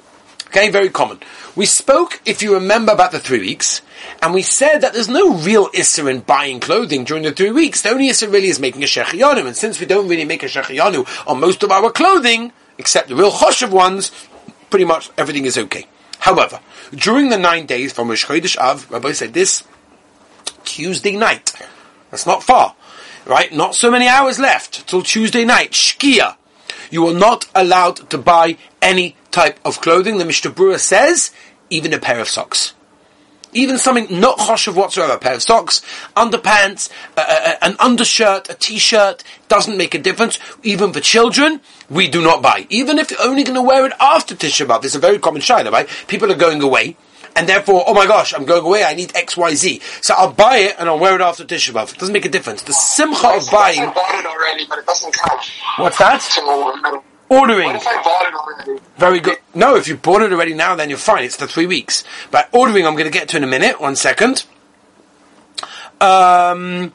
okay, 0.47 0.69
very 0.69 0.89
common. 0.89 1.19
We 1.55 1.65
spoke, 1.65 2.21
if 2.25 2.41
you 2.41 2.53
remember, 2.53 2.91
about 2.91 3.11
the 3.11 3.19
three 3.19 3.39
weeks, 3.39 3.81
and 4.21 4.33
we 4.33 4.41
said 4.41 4.79
that 4.79 4.93
there's 4.93 5.07
no 5.07 5.35
real 5.35 5.69
issa 5.73 6.05
in 6.07 6.19
buying 6.21 6.59
clothing 6.59 7.05
during 7.05 7.23
the 7.23 7.31
three 7.31 7.51
weeks. 7.51 7.81
The 7.81 7.91
only 7.91 8.09
issa 8.09 8.29
really 8.29 8.49
is 8.49 8.59
making 8.59 8.83
a 8.83 8.87
shechiyanu, 8.87 9.45
and 9.45 9.55
since 9.55 9.79
we 9.79 9.85
don't 9.85 10.09
really 10.09 10.25
make 10.25 10.43
a 10.43 10.47
shechiyanu 10.47 11.07
on 11.27 11.39
most 11.39 11.63
of 11.63 11.71
our 11.71 11.91
clothing, 11.91 12.51
except 12.77 13.09
the 13.09 13.15
real 13.15 13.31
choshev 13.31 13.71
ones, 13.71 14.11
pretty 14.69 14.85
much 14.85 15.09
everything 15.17 15.45
is 15.45 15.57
okay. 15.57 15.87
However, 16.19 16.59
during 16.93 17.29
the 17.29 17.37
nine 17.37 17.65
days 17.65 17.93
from 17.93 18.09
Rosh 18.09 18.25
Chodesh 18.25 18.57
Av, 18.57 18.89
Rabbi 18.89 19.11
said 19.11 19.33
this 19.33 19.63
Tuesday 20.63 21.15
night. 21.15 21.53
That's 22.11 22.25
not 22.25 22.43
far, 22.43 22.75
right? 23.25 23.53
Not 23.53 23.75
so 23.75 23.91
many 23.91 24.07
hours 24.07 24.39
left 24.39 24.87
till 24.87 25.03
Tuesday 25.03 25.45
night. 25.45 25.71
Shkia. 25.71 26.35
You 26.91 27.07
are 27.07 27.13
not 27.13 27.47
allowed 27.53 28.09
to 28.09 28.17
buy 28.17 28.57
any 28.81 29.15
type 29.31 29.59
of 29.65 29.81
clothing. 29.81 30.17
The 30.17 30.25
Mishnah 30.25 30.51
Berurah 30.51 30.79
says, 30.79 31.31
even 31.69 31.93
a 31.93 31.99
pair 31.99 32.19
of 32.19 32.29
socks 32.29 32.73
even 33.55 33.77
something 33.79 34.19
not 34.19 34.37
choshev 34.37 34.75
whatsoever, 34.75 35.13
a 35.13 35.17
pair 35.17 35.33
of 35.33 35.41
socks, 35.41 35.81
underpants, 36.15 36.89
an 37.61 37.75
undershirt, 37.79 38.49
a 38.49 38.53
t-shirt, 38.53 39.23
doesn't 39.47 39.77
make 39.77 39.95
a 39.95 39.99
difference. 39.99 40.37
Even 40.61 40.93
for 40.93 40.99
children, 40.99 41.61
we 41.89 42.07
do 42.07 42.21
not 42.21 42.41
buy. 42.41 42.67
Even 42.69 42.99
if 42.99 43.09
you're 43.09 43.21
only 43.21 43.43
going 43.43 43.55
to 43.55 43.61
wear 43.61 43.85
it 43.85 43.93
after 43.99 44.35
Tisha 44.35 44.67
B'Av. 44.67 44.85
It's 44.85 44.95
a 44.95 44.99
very 44.99 45.17
common 45.17 45.41
shayla, 45.41 45.71
right? 45.71 45.87
People 46.07 46.31
are 46.31 46.35
going 46.35 46.61
away. 46.61 46.97
And 47.37 47.49
therefore, 47.49 47.83
oh 47.85 47.93
my 47.93 48.05
gosh, 48.05 48.33
I'm 48.33 48.45
going 48.45 48.63
away, 48.63 48.85
I 48.85 48.93
need 48.93 49.13
X, 49.15 49.35
Y, 49.35 49.55
Z. 49.55 49.81
So 50.01 50.13
I'll 50.13 50.31
buy 50.31 50.57
it 50.57 50.75
and 50.79 50.87
I'll 50.87 50.99
wear 50.99 51.15
it 51.15 51.21
after 51.21 51.43
Tisha 51.43 51.73
B'Av. 51.73 51.93
It 51.93 51.99
doesn't 51.99 52.13
make 52.13 52.25
a 52.25 52.29
difference. 52.29 52.61
The 52.61 52.73
simcha 52.73 53.27
of 53.27 53.49
buying... 53.51 53.81
I 53.81 53.93
bought 53.93 54.15
it 54.15 54.25
already, 54.25 54.65
but 54.67 54.79
it 54.79 54.85
doesn't 54.85 55.13
count. 55.13 55.41
What's 55.77 55.97
that? 55.97 56.21
Ordering. 57.29 57.67
What 57.67 57.75
if 57.77 57.87
I 57.87 58.03
bought 58.03 58.27
it 58.27 58.33
already? 58.33 58.81
Very 58.97 59.19
good. 59.19 59.37
No, 59.53 59.75
if 59.75 59.87
you 59.87 59.97
bought 59.97 60.21
it 60.21 60.31
already 60.31 60.53
now, 60.53 60.75
then 60.75 60.89
you're 60.89 60.97
fine. 60.97 61.23
It's 61.23 61.37
the 61.37 61.47
three 61.47 61.65
weeks. 61.65 62.03
But 62.29 62.49
ordering, 62.53 62.85
I'm 62.85 62.93
going 62.93 63.05
to 63.05 63.11
get 63.11 63.29
to 63.29 63.37
in 63.37 63.43
a 63.43 63.47
minute. 63.47 63.81
One 63.81 63.95
second. 63.95 64.45
Um, 65.99 66.93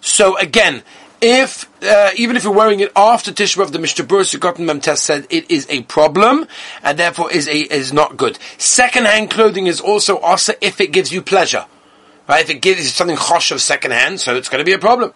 so 0.00 0.36
again, 0.38 0.82
if 1.20 1.68
uh, 1.82 2.10
even 2.16 2.36
if 2.36 2.44
you're 2.44 2.52
wearing 2.52 2.80
it 2.80 2.92
after 2.94 3.32
Tisha 3.32 3.56
B'av, 3.56 3.72
the 3.72 3.78
Mishnah 3.78 4.04
Berurah 4.04 4.38
Sukkot 4.38 4.58
Mem 4.58 4.80
Test 4.80 5.04
said 5.04 5.26
it 5.30 5.50
is 5.50 5.66
a 5.70 5.82
problem 5.82 6.46
and 6.82 6.98
therefore 6.98 7.32
is 7.32 7.48
a 7.48 7.58
is 7.58 7.92
not 7.92 8.16
good. 8.16 8.38
Second-hand 8.58 9.30
clothing 9.30 9.66
is 9.66 9.80
also 9.80 10.18
also 10.18 10.52
if 10.60 10.80
it 10.80 10.92
gives 10.92 11.12
you 11.12 11.22
pleasure. 11.22 11.66
Right? 12.28 12.42
If 12.42 12.50
it 12.50 12.62
gives 12.62 12.80
you 12.80 12.86
something 12.86 13.16
chosh 13.16 13.50
of 13.50 13.60
second 13.60 13.90
hand, 13.90 14.20
so 14.20 14.36
it's 14.36 14.48
going 14.48 14.60
to 14.60 14.64
be 14.64 14.72
a 14.72 14.78
problem. 14.78 15.12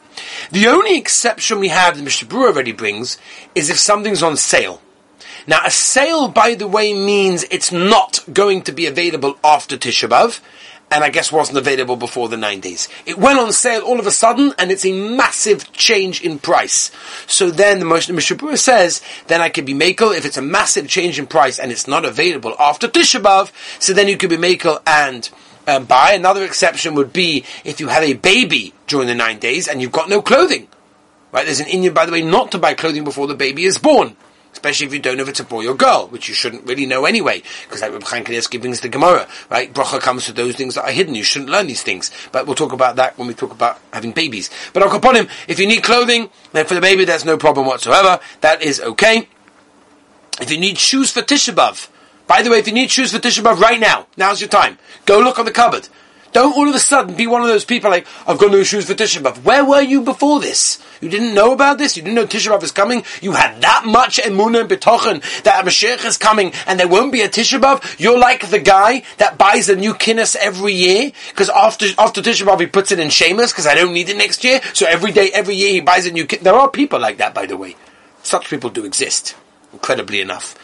The 0.50 0.67
only 0.67 0.99
exception 0.99 1.61
we 1.61 1.69
have, 1.69 1.97
that 1.97 2.03
Mishnah 2.03 2.29
Berurah 2.29 2.53
already 2.53 2.73
brings, 2.73 3.17
is 3.55 3.70
if 3.70 3.79
something's 3.79 4.23
on 4.23 4.37
sale. 4.37 4.82
Now, 5.47 5.61
a 5.64 5.70
sale, 5.70 6.29
by 6.29 6.55
the 6.55 6.67
way, 6.67 6.93
means 6.93 7.44
it's 7.50 7.70
not 7.70 8.25
going 8.32 8.62
to 8.62 8.73
be 8.73 8.87
available 8.87 9.38
after 9.44 9.76
Tisha 9.76 10.08
B'Av, 10.08 10.41
and 10.91 11.05
I 11.05 11.11
guess 11.11 11.32
wasn't 11.32 11.58
available 11.58 11.97
before 11.97 12.29
the 12.29 12.37
nine 12.37 12.61
days. 12.61 12.88
It 13.06 13.19
went 13.19 13.38
on 13.38 13.53
sale 13.53 13.82
all 13.82 13.99
of 14.00 14.06
a 14.06 14.11
sudden, 14.11 14.53
and 14.58 14.70
it's 14.70 14.85
a 14.85 14.93
massive 14.93 15.73
change 15.73 16.20
in 16.23 16.38
price. 16.38 16.91
So 17.26 17.50
then 17.50 17.79
the 17.79 17.85
Mishnah 17.85 18.17
Berurah 18.17 18.58
says, 18.58 19.03
then 19.26 19.41
I 19.41 19.49
could 19.49 19.67
be 19.67 19.75
makel 19.75 20.17
if 20.17 20.25
it's 20.25 20.37
a 20.37 20.43
massive 20.43 20.88
change 20.88 21.19
in 21.19 21.26
price 21.26 21.58
and 21.58 21.70
it's 21.70 21.88
not 21.88 22.05
available 22.05 22.55
after 22.58 22.88
Tisha 22.88 23.20
B'Av, 23.20 23.53
so 23.81 23.93
then 23.93 24.08
you 24.08 24.17
could 24.17 24.31
be 24.31 24.37
makel 24.37 24.81
and 24.87 25.29
um, 25.66 25.84
buy. 25.84 26.12
Another 26.12 26.44
exception 26.44 26.94
would 26.94 27.12
be 27.12 27.44
if 27.64 27.80
you 27.80 27.88
have 27.88 28.02
a 28.02 28.14
baby 28.14 28.74
during 28.86 29.06
the 29.06 29.14
nine 29.14 29.38
days 29.38 29.68
and 29.68 29.80
you've 29.80 29.92
got 29.92 30.08
no 30.08 30.22
clothing. 30.22 30.68
Right? 31.32 31.44
There's 31.44 31.60
an 31.60 31.66
inyan, 31.66 31.94
by 31.94 32.06
the 32.06 32.12
way, 32.12 32.22
not 32.22 32.52
to 32.52 32.58
buy 32.58 32.74
clothing 32.74 33.04
before 33.04 33.26
the 33.26 33.34
baby 33.34 33.64
is 33.64 33.78
born. 33.78 34.16
Especially 34.52 34.86
if 34.86 34.94
you 34.94 35.00
don't 35.00 35.18
know 35.18 35.22
if 35.22 35.28
it's 35.28 35.40
a 35.40 35.44
boy 35.44 35.68
or 35.68 35.74
girl, 35.74 36.08
which 36.08 36.28
you 36.30 36.34
shouldn't 36.34 36.64
really 36.64 36.86
know 36.86 37.04
anyway, 37.04 37.42
because 37.64 37.82
like 37.82 37.92
Reb 37.92 38.04
Chaim 38.04 38.24
Kanievsky 38.24 38.58
brings 38.58 38.80
the 38.80 38.88
Gemara, 38.88 39.28
right? 39.50 39.70
Bracha 39.70 40.00
comes 40.00 40.24
to 40.24 40.32
those 40.32 40.56
things 40.56 40.76
that 40.76 40.84
are 40.84 40.90
hidden. 40.90 41.14
You 41.14 41.24
shouldn't 41.24 41.50
learn 41.50 41.66
these 41.66 41.82
things. 41.82 42.10
But 42.32 42.46
we'll 42.46 42.54
talk 42.54 42.72
about 42.72 42.96
that 42.96 43.19
when 43.19 43.28
we 43.28 43.34
talk 43.34 43.52
about 43.52 43.78
having 43.92 44.12
babies. 44.12 44.48
But 44.72 44.82
I'll 44.82 44.96
upon 44.96 45.14
him, 45.14 45.28
if 45.46 45.58
you 45.58 45.66
need 45.66 45.82
clothing, 45.82 46.30
then 46.52 46.64
for 46.64 46.72
the 46.72 46.80
baby, 46.80 47.04
there's 47.04 47.26
no 47.26 47.36
problem 47.36 47.66
whatsoever. 47.66 48.19
That 48.40 48.62
is 48.62 48.80
okay. 48.80 49.28
If 50.40 50.50
you 50.50 50.58
need 50.58 50.78
shoes 50.78 51.12
for 51.12 51.20
Tisha 51.20 51.54
by 52.26 52.43
the 52.43 52.50
way, 52.50 52.58
if 52.58 52.67
you 52.67 52.73
need 52.73 52.90
shoes 52.90 53.12
for 53.12 53.19
Tisha 53.19 53.43
B'Av 53.43 53.61
right 53.61 53.78
now, 53.78 54.06
now's 54.17 54.40
your 54.40 54.50
time. 54.50 54.78
Go 55.05 55.20
look 55.20 55.38
on 55.38 55.44
the 55.44 55.52
cupboard. 55.52 55.88
Don't 56.32 56.55
all 56.55 56.69
of 56.69 56.75
a 56.75 56.78
sudden 56.78 57.14
be 57.14 57.26
one 57.26 57.40
of 57.40 57.49
those 57.49 57.64
people 57.64 57.90
like, 57.90 58.06
I've 58.26 58.37
got 58.37 58.52
no 58.52 58.62
shoes 58.62 58.84
for 58.87 58.94
Tisha 58.94 59.23
B'Av. 59.23 59.43
Where 59.43 59.64
were 59.64 59.81
you 59.81 60.02
before 60.02 60.40
this? 60.40 60.82
You 61.00 61.08
didn't 61.08 61.34
know 61.34 61.52
about 61.52 61.78
this? 61.78 61.96
You 61.96 62.02
didn't 62.02 62.17
know 62.17 62.26
Tisha 62.26 62.50
B'Av 62.50 62.62
is 62.62 62.73
coming? 62.73 63.05
You 63.23 63.32
had 63.32 63.62
that 63.62 63.84
much 63.87 64.19
emunah 64.19 64.62
and 64.62 64.69
betochen 64.69 65.43
that 65.44 65.62
a 65.62 65.67
Mashiach 65.67 66.05
is 66.05 66.19
coming 66.19 66.52
and 66.67 66.78
there 66.78 66.88
won't 66.88 67.12
be 67.12 67.22
a 67.22 67.29
Tisha 67.29 67.60
B'Av? 67.60 67.98
You're 67.98 68.19
like 68.19 68.50
the 68.50 68.58
guy 68.58 69.03
that 69.19 69.39
buys 69.39 69.69
a 69.69 69.77
new 69.77 69.94
kinnis 69.94 70.36
every 70.36 70.74
year 70.74 71.12
because 71.31 71.48
after, 71.48 71.86
after 71.96 72.20
Tisha 72.20 72.44
B'Av 72.44 72.60
he 72.60 72.67
puts 72.67 72.93
it 72.93 72.98
in 72.98 73.08
shaimos 73.08 73.50
because 73.50 73.67
I 73.67 73.74
don't 73.74 73.94
need 73.94 74.08
it 74.08 74.17
next 74.17 74.44
year. 74.44 74.60
So 74.74 74.84
every 74.86 75.12
day, 75.12 75.31
every 75.32 75.55
year 75.55 75.70
he 75.72 75.81
buys 75.81 76.06
a 76.06 76.10
new 76.10 76.27
kinnis. 76.27 76.43
There 76.43 76.55
are 76.55 76.69
people 76.69 76.98
like 76.98 77.19
that, 77.19 77.34
by 77.34 77.46
the 77.46 77.56
way. 77.56 77.77
Such 78.22 78.50
people 78.50 78.69
do 78.69 78.84
exist, 78.84 79.36
incredibly 79.72 80.20
enough. 80.20 80.55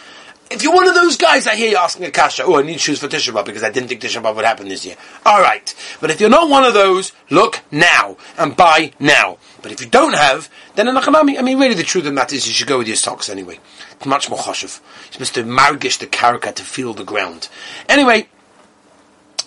If 0.52 0.62
you're 0.62 0.74
one 0.74 0.86
of 0.86 0.94
those 0.94 1.16
guys, 1.16 1.46
I 1.46 1.54
hear 1.54 1.70
you 1.70 1.76
asking 1.76 2.04
a 2.04 2.10
kasha, 2.10 2.44
oh, 2.44 2.58
I 2.58 2.62
need 2.62 2.80
shoes 2.80 3.00
for 3.00 3.08
Tisha 3.08 3.32
B'Av 3.32 3.46
because 3.46 3.62
I 3.62 3.70
didn't 3.70 3.88
think 3.88 4.02
Tisha 4.02 4.22
B'Av 4.22 4.36
would 4.36 4.44
happen 4.44 4.68
this 4.68 4.84
year. 4.84 4.96
Alright. 5.26 5.74
But 6.00 6.10
if 6.10 6.20
you're 6.20 6.30
not 6.30 6.50
one 6.50 6.64
of 6.64 6.74
those, 6.74 7.12
look 7.30 7.60
now 7.70 8.16
and 8.36 8.56
buy 8.56 8.92
now. 9.00 9.38
But 9.62 9.72
if 9.72 9.80
you 9.80 9.88
don't 9.88 10.14
have, 10.14 10.50
then 10.74 10.88
in 10.88 10.94
Achanami, 10.94 11.38
I 11.38 11.42
mean, 11.42 11.58
really 11.58 11.74
the 11.74 11.82
truth 11.82 12.02
of 12.02 12.06
the 12.06 12.12
matter 12.12 12.34
is 12.34 12.46
you 12.46 12.52
should 12.52 12.68
go 12.68 12.78
with 12.78 12.86
your 12.86 12.96
socks 12.96 13.28
anyway. 13.28 13.58
It's 13.92 14.06
much 14.06 14.28
more 14.28 14.38
choshev. 14.38 14.80
You're 15.04 15.12
supposed 15.12 15.34
to 15.34 15.44
margish 15.44 15.98
the 15.98 16.06
karaka 16.06 16.54
to 16.54 16.62
feel 16.62 16.92
the 16.92 17.04
ground. 17.04 17.48
Anyway, 17.88 18.28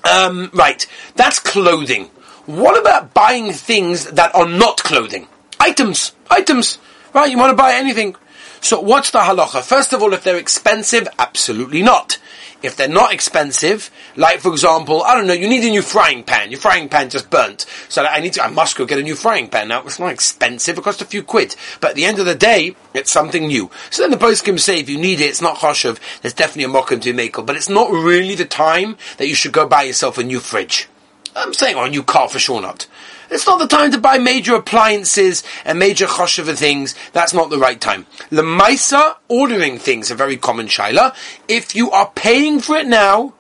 um, 0.09 0.49
right. 0.53 0.85
That's 1.15 1.39
clothing. 1.39 2.05
What 2.45 2.79
about 2.79 3.13
buying 3.13 3.53
things 3.53 4.11
that 4.11 4.33
are 4.35 4.47
not 4.47 4.83
clothing? 4.83 5.27
Items. 5.59 6.13
Items. 6.29 6.77
Right, 7.13 7.31
you 7.31 7.37
want 7.37 7.51
to 7.51 7.55
buy 7.55 7.73
anything. 7.73 8.15
So 8.65 8.81
what's 8.81 9.11
the 9.11 9.19
halacha? 9.19 9.61
First 9.61 9.93
of 9.93 10.01
all, 10.01 10.11
if 10.13 10.23
they're 10.23 10.39
expensive, 10.39 11.07
absolutely 11.19 11.83
not. 11.83 12.17
If 12.63 12.75
they're 12.75 12.87
not 12.87 13.13
expensive, 13.13 13.91
like 14.15 14.39
for 14.39 14.51
example, 14.51 15.03
I 15.03 15.13
don't 15.13 15.27
know, 15.27 15.33
you 15.33 15.47
need 15.47 15.63
a 15.65 15.69
new 15.69 15.83
frying 15.83 16.23
pan. 16.23 16.49
Your 16.49 16.59
frying 16.59 16.89
pan 16.89 17.11
just 17.11 17.29
burnt. 17.29 17.67
So 17.89 18.03
I 18.03 18.21
need 18.21 18.33
to, 18.33 18.43
I 18.43 18.47
must 18.47 18.75
go 18.75 18.87
get 18.87 18.97
a 18.97 19.03
new 19.03 19.13
frying 19.13 19.49
pan. 19.49 19.67
Now, 19.67 19.83
it's 19.83 19.99
not 19.99 20.11
expensive, 20.11 20.79
it 20.79 20.83
costs 20.83 20.99
a 21.03 21.05
few 21.05 21.21
quid. 21.21 21.55
But 21.79 21.91
at 21.91 21.95
the 21.95 22.05
end 22.05 22.17
of 22.17 22.25
the 22.25 22.33
day, 22.33 22.75
it's 22.95 23.11
something 23.11 23.45
new. 23.45 23.69
So 23.91 24.01
then 24.01 24.09
the 24.09 24.17
poskim 24.17 24.59
say, 24.59 24.79
if 24.79 24.89
you 24.89 24.97
need 24.97 25.21
it, 25.21 25.25
it's 25.25 25.43
not 25.43 25.57
choshev, 25.57 25.99
there's 26.23 26.33
definitely 26.33 26.63
a 26.63 26.75
mokum 26.75 26.99
to 27.03 27.13
make 27.13 27.33
but 27.33 27.55
it's 27.55 27.69
not 27.69 27.91
really 27.91 28.33
the 28.33 28.45
time 28.45 28.97
that 29.17 29.27
you 29.27 29.35
should 29.35 29.51
go 29.51 29.67
buy 29.67 29.83
yourself 29.83 30.17
a 30.17 30.23
new 30.23 30.39
fridge. 30.39 30.87
I'm 31.35 31.53
saying, 31.53 31.75
on 31.75 31.87
a 31.87 31.89
new 31.89 32.03
car 32.03 32.29
for 32.29 32.39
sure 32.39 32.61
not. 32.61 32.87
It's 33.29 33.47
not 33.47 33.59
the 33.59 33.67
time 33.67 33.91
to 33.91 33.97
buy 33.97 34.17
major 34.17 34.55
appliances 34.55 35.43
and 35.65 35.79
major 35.79 36.05
choshev 36.05 36.55
things. 36.57 36.95
That's 37.11 37.33
not 37.33 37.49
the 37.49 37.57
right 37.57 37.79
time. 37.79 38.05
The 38.29 38.43
Maisa, 38.43 39.17
ordering 39.27 39.79
things, 39.79 40.11
a 40.11 40.15
very 40.15 40.37
common 40.37 40.67
shaila. 40.67 41.15
If 41.47 41.75
you 41.75 41.91
are 41.91 42.11
paying 42.15 42.59
for 42.59 42.77
it 42.77 42.87
now, 42.87 43.33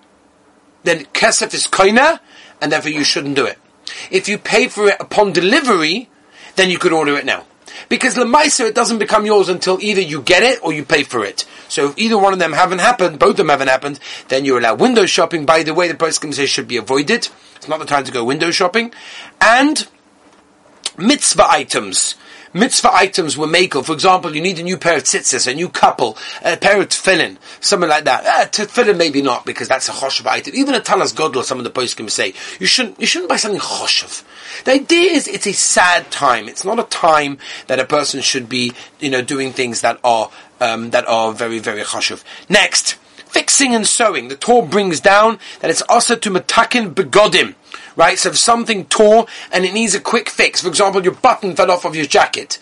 then 0.83 1.05
kesef 1.05 1.53
is 1.53 1.67
koina, 1.67 2.19
and 2.61 2.71
therefore 2.71 2.91
you 2.91 3.03
shouldn't 3.03 3.35
do 3.35 3.45
it. 3.45 3.57
If 4.11 4.27
you 4.27 4.37
pay 4.37 4.67
for 4.67 4.87
it 4.87 4.97
upon 4.99 5.33
delivery, 5.33 6.09
then 6.55 6.69
you 6.69 6.79
could 6.79 6.93
order 6.93 7.15
it 7.17 7.25
now. 7.25 7.45
Because 7.89 8.15
Lemaisa, 8.15 8.67
it 8.67 8.75
doesn't 8.75 8.99
become 8.99 9.25
yours 9.25 9.49
until 9.49 9.79
either 9.81 10.01
you 10.01 10.21
get 10.21 10.43
it 10.43 10.59
or 10.63 10.73
you 10.73 10.83
pay 10.83 11.03
for 11.03 11.23
it. 11.23 11.45
So 11.67 11.89
if 11.89 11.97
either 11.97 12.17
one 12.17 12.33
of 12.33 12.39
them 12.39 12.53
haven't 12.53 12.79
happened, 12.79 13.19
both 13.19 13.31
of 13.31 13.37
them 13.37 13.49
haven't 13.49 13.67
happened, 13.67 13.99
then 14.27 14.45
you're 14.45 14.59
allowed 14.59 14.79
window 14.79 15.05
shopping. 15.05 15.45
By 15.45 15.63
the 15.63 15.73
way, 15.73 15.87
the 15.87 15.95
price 15.95 16.19
says 16.19 16.49
should 16.49 16.67
be 16.67 16.77
avoided. 16.77 17.29
It's 17.55 17.67
not 17.67 17.79
the 17.79 17.85
time 17.85 18.03
to 18.03 18.11
go 18.11 18.23
window 18.23 18.51
shopping. 18.51 18.93
And 19.41 19.87
mitzvah 20.97 21.49
items 21.49 22.15
mitzvah 22.55 22.95
items 22.95 23.37
were 23.37 23.45
makel. 23.45 23.85
For 23.85 23.93
example, 23.93 24.35
you 24.35 24.41
need 24.41 24.57
a 24.57 24.63
new 24.63 24.77
pair 24.77 24.97
of 24.97 25.03
tzitzis, 25.03 25.51
a 25.51 25.53
new 25.53 25.69
couple, 25.69 26.17
a 26.43 26.57
pair 26.57 26.81
of 26.81 26.89
tefillin, 26.89 27.37
something 27.59 27.89
like 27.89 28.05
that. 28.05 28.25
Uh, 28.25 28.49
tefillin 28.49 28.97
maybe 28.97 29.21
not 29.21 29.45
because 29.45 29.67
that's 29.67 29.89
a 29.89 29.91
choshev 29.91 30.25
item. 30.25 30.55
Even 30.55 30.73
a 30.73 30.79
talas 30.79 31.13
godel, 31.13 31.43
some 31.43 31.59
of 31.59 31.63
the 31.63 31.69
poskim 31.69 32.09
say 32.09 32.33
you 32.59 32.65
shouldn't 32.65 32.99
you 32.99 33.05
shouldn't 33.05 33.29
buy 33.29 33.35
something 33.35 33.59
choshev. 33.59 34.23
The 34.63 34.71
idea 34.71 35.11
is 35.11 35.27
it's 35.27 35.45
a 35.45 35.53
sad 35.53 36.09
time. 36.09 36.47
It's 36.47 36.65
not 36.65 36.79
a 36.79 36.83
time 36.83 37.37
that 37.67 37.79
a 37.79 37.85
person 37.85 38.21
should 38.21 38.49
be 38.49 38.73
you 38.99 39.09
know 39.09 39.21
doing 39.21 39.51
things 39.51 39.81
that 39.81 39.99
are 40.03 40.31
um, 40.61 40.91
that 40.91 41.07
are 41.07 41.33
very 41.33 41.59
very 41.59 41.81
choshev. 41.81 42.23
Next 42.49 42.97
fixing 43.35 43.75
and 43.75 43.85
sewing. 43.85 44.29
The 44.29 44.37
Torah 44.37 44.65
brings 44.65 45.01
down 45.01 45.39
that 45.59 45.69
it's 45.69 45.81
also 45.83 46.15
to 46.15 46.29
matakin 46.29 46.95
begodim 46.95 47.55
right? 47.97 48.17
So 48.17 48.29
if 48.29 48.37
something 48.37 48.85
tore 48.85 49.25
and 49.51 49.65
it 49.65 49.73
needs 49.73 49.93
a 49.95 49.99
quick 49.99 50.29
fix, 50.29 50.61
for 50.61 50.69
example, 50.69 51.03
your 51.03 51.13
button 51.13 51.55
fell 51.55 51.71
off 51.71 51.85
of 51.85 51.95
your 51.95 52.05
jacket. 52.05 52.59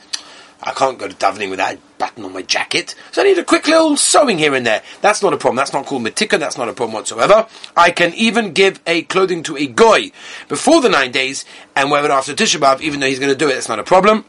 I 0.62 0.72
can't 0.72 0.98
go 0.98 1.08
to 1.08 1.14
davening 1.14 1.50
without 1.50 1.76
a 1.76 1.80
button 1.98 2.24
on 2.24 2.32
my 2.32 2.42
jacket, 2.42 2.96
so 3.12 3.22
I 3.22 3.26
need 3.26 3.38
a 3.38 3.44
quick 3.44 3.68
little 3.68 3.98
sewing 3.98 4.38
here 4.38 4.56
and 4.56 4.66
there. 4.66 4.82
That's 5.02 5.22
not 5.22 5.34
a 5.34 5.38
problem. 5.38 5.58
That's 5.58 5.74
not 5.74 5.86
called 5.86 6.04
mitika. 6.04 6.40
That's 6.40 6.58
not 6.58 6.70
a 6.70 6.74
problem 6.74 6.94
whatsoever. 6.94 7.48
I 7.76 7.92
can 7.92 8.14
even 8.14 8.54
give 8.54 8.80
a 8.88 9.02
clothing 9.04 9.44
to 9.44 9.58
a 9.58 9.68
goy 9.68 10.12
before 10.48 10.82
the 10.82 10.90
nine 10.90 11.12
days 11.12 11.44
and 11.76 11.92
wear 11.92 12.06
it 12.06 12.12
after 12.12 12.34
Tisha 12.34 12.60
B'av, 12.62 12.80
even 12.80 13.02
though 13.02 13.08
he's 13.08 13.20
going 13.20 13.32
to 13.32 13.38
do 13.38 13.50
it. 13.50 13.58
It's 13.58 13.68
not 13.68 13.80
a 13.80 13.84
problem. 13.84 14.24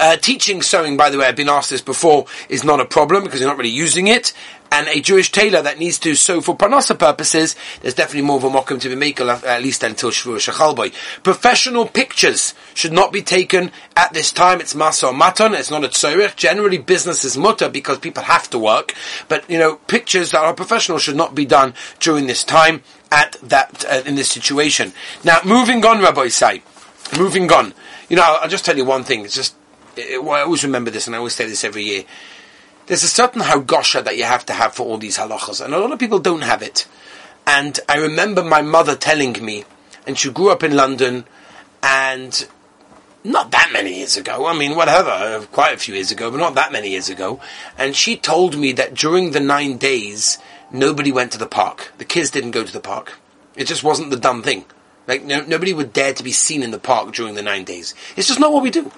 Uh, 0.00 0.16
teaching 0.16 0.62
sewing, 0.62 0.96
by 0.96 1.10
the 1.10 1.18
way, 1.18 1.26
I've 1.26 1.36
been 1.36 1.48
asked 1.48 1.70
this 1.70 1.82
before, 1.82 2.26
is 2.48 2.64
not 2.64 2.80
a 2.80 2.84
problem 2.84 3.22
because 3.22 3.40
you're 3.40 3.50
not 3.50 3.58
really 3.58 3.70
using 3.70 4.08
it 4.08 4.32
and 4.72 4.86
a 4.88 5.00
Jewish 5.00 5.32
tailor 5.32 5.62
that 5.62 5.78
needs 5.78 5.98
to 6.00 6.14
sew 6.14 6.40
for 6.40 6.56
parnasa 6.56 6.98
purposes, 6.98 7.56
there's 7.80 7.94
definitely 7.94 8.26
more 8.26 8.36
of 8.36 8.44
a 8.44 8.50
mokum 8.50 8.80
to 8.80 8.88
be 8.88 8.94
made, 8.94 9.20
at 9.20 9.62
least 9.62 9.82
until 9.82 10.10
Shvur 10.10 10.36
Shachalboy. 10.36 10.92
Professional 11.22 11.86
pictures 11.86 12.54
should 12.74 12.92
not 12.92 13.12
be 13.12 13.22
taken 13.22 13.72
at 13.96 14.12
this 14.12 14.32
time. 14.32 14.60
It's 14.60 14.74
masa 14.74 15.08
or 15.08 15.14
maton. 15.14 15.58
It's 15.58 15.70
not 15.70 15.84
a 15.84 15.88
tzorich. 15.88 16.36
Generally, 16.36 16.78
business 16.78 17.24
is 17.24 17.36
mutter 17.36 17.68
because 17.68 17.98
people 17.98 18.22
have 18.22 18.48
to 18.50 18.58
work. 18.58 18.94
But, 19.28 19.48
you 19.50 19.58
know, 19.58 19.76
pictures 19.76 20.30
that 20.30 20.44
are 20.44 20.54
professional 20.54 20.98
should 20.98 21.16
not 21.16 21.34
be 21.34 21.44
done 21.44 21.74
during 21.98 22.26
this 22.26 22.44
time 22.44 22.82
at 23.10 23.36
that, 23.42 23.84
uh, 23.88 24.02
in 24.06 24.14
this 24.14 24.30
situation. 24.30 24.92
Now, 25.24 25.40
moving 25.44 25.84
on, 25.84 26.00
Rabbosai. 26.00 26.62
Moving 27.18 27.50
on. 27.50 27.74
You 28.08 28.16
know, 28.16 28.22
I'll, 28.22 28.42
I'll 28.42 28.48
just 28.48 28.64
tell 28.64 28.76
you 28.76 28.84
one 28.84 29.02
thing. 29.02 29.24
It's 29.24 29.34
just, 29.34 29.56
Uh, 29.96 30.00
uh, 30.00 30.04
it, 30.04 30.18
I 30.20 30.42
always 30.42 30.64
remember 30.64 30.90
this 30.90 31.06
and 31.06 31.14
I 31.14 31.18
always 31.18 31.34
say 31.34 31.46
this 31.46 31.64
every 31.64 31.84
year 31.84 32.04
there's 32.90 33.04
a 33.04 33.08
certain 33.08 33.42
hargosha 33.42 34.02
that 34.02 34.16
you 34.16 34.24
have 34.24 34.44
to 34.46 34.52
have 34.52 34.74
for 34.74 34.84
all 34.84 34.98
these 34.98 35.16
halachas, 35.16 35.64
and 35.64 35.72
a 35.72 35.78
lot 35.78 35.92
of 35.92 36.00
people 36.00 36.18
don't 36.18 36.40
have 36.40 36.60
it. 36.60 36.88
And 37.46 37.78
I 37.88 37.98
remember 37.98 38.42
my 38.42 38.62
mother 38.62 38.96
telling 38.96 39.32
me, 39.44 39.64
and 40.08 40.18
she 40.18 40.28
grew 40.32 40.50
up 40.50 40.64
in 40.64 40.74
London, 40.74 41.24
and 41.84 42.48
not 43.22 43.52
that 43.52 43.70
many 43.72 43.98
years 43.98 44.16
ago. 44.16 44.44
I 44.44 44.58
mean, 44.58 44.74
whatever, 44.74 45.10
uh, 45.10 45.44
quite 45.52 45.74
a 45.74 45.78
few 45.78 45.94
years 45.94 46.10
ago, 46.10 46.32
but 46.32 46.38
not 46.38 46.56
that 46.56 46.72
many 46.72 46.90
years 46.90 47.08
ago. 47.08 47.40
And 47.78 47.94
she 47.94 48.16
told 48.16 48.58
me 48.58 48.72
that 48.72 48.94
during 48.94 49.30
the 49.30 49.38
nine 49.40 49.76
days, 49.76 50.38
nobody 50.72 51.12
went 51.12 51.30
to 51.30 51.38
the 51.38 51.46
park. 51.46 51.92
The 51.98 52.04
kids 52.04 52.30
didn't 52.30 52.50
go 52.50 52.64
to 52.64 52.72
the 52.72 52.80
park. 52.80 53.20
It 53.54 53.68
just 53.68 53.84
wasn't 53.84 54.10
the 54.10 54.16
dumb 54.16 54.42
thing. 54.42 54.64
Like 55.06 55.22
no, 55.22 55.42
nobody 55.42 55.72
would 55.72 55.92
dare 55.92 56.14
to 56.14 56.24
be 56.24 56.32
seen 56.32 56.64
in 56.64 56.72
the 56.72 56.78
park 56.78 57.12
during 57.12 57.34
the 57.34 57.42
nine 57.42 57.62
days. 57.62 57.94
It's 58.16 58.26
just 58.26 58.40
not 58.40 58.52
what 58.52 58.64
we 58.64 58.70
do. 58.70 58.90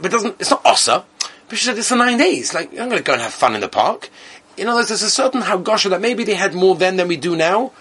But 0.00 0.10
doesn't. 0.10 0.36
It's 0.40 0.50
not 0.50 0.62
osa. 0.64 1.04
But 1.48 1.58
she 1.58 1.66
said, 1.66 1.76
it's 1.78 1.88
for 1.88 1.96
nine 1.96 2.16
days. 2.16 2.54
Like, 2.54 2.70
I'm 2.70 2.88
going 2.88 2.98
to 2.98 3.02
go 3.02 3.12
and 3.12 3.22
have 3.22 3.34
fun 3.34 3.56
in 3.56 3.60
the 3.60 3.68
park. 3.68 4.08
You 4.56 4.64
know, 4.64 4.76
there's, 4.76 4.88
there's 4.88 5.02
a 5.02 5.10
certain 5.10 5.42
Hagosha 5.42 5.90
that 5.90 6.00
maybe 6.00 6.22
they 6.22 6.34
had 6.34 6.54
more 6.54 6.76
then 6.76 6.96
than 6.96 7.08
we 7.08 7.16
do 7.16 7.34
now. 7.34 7.72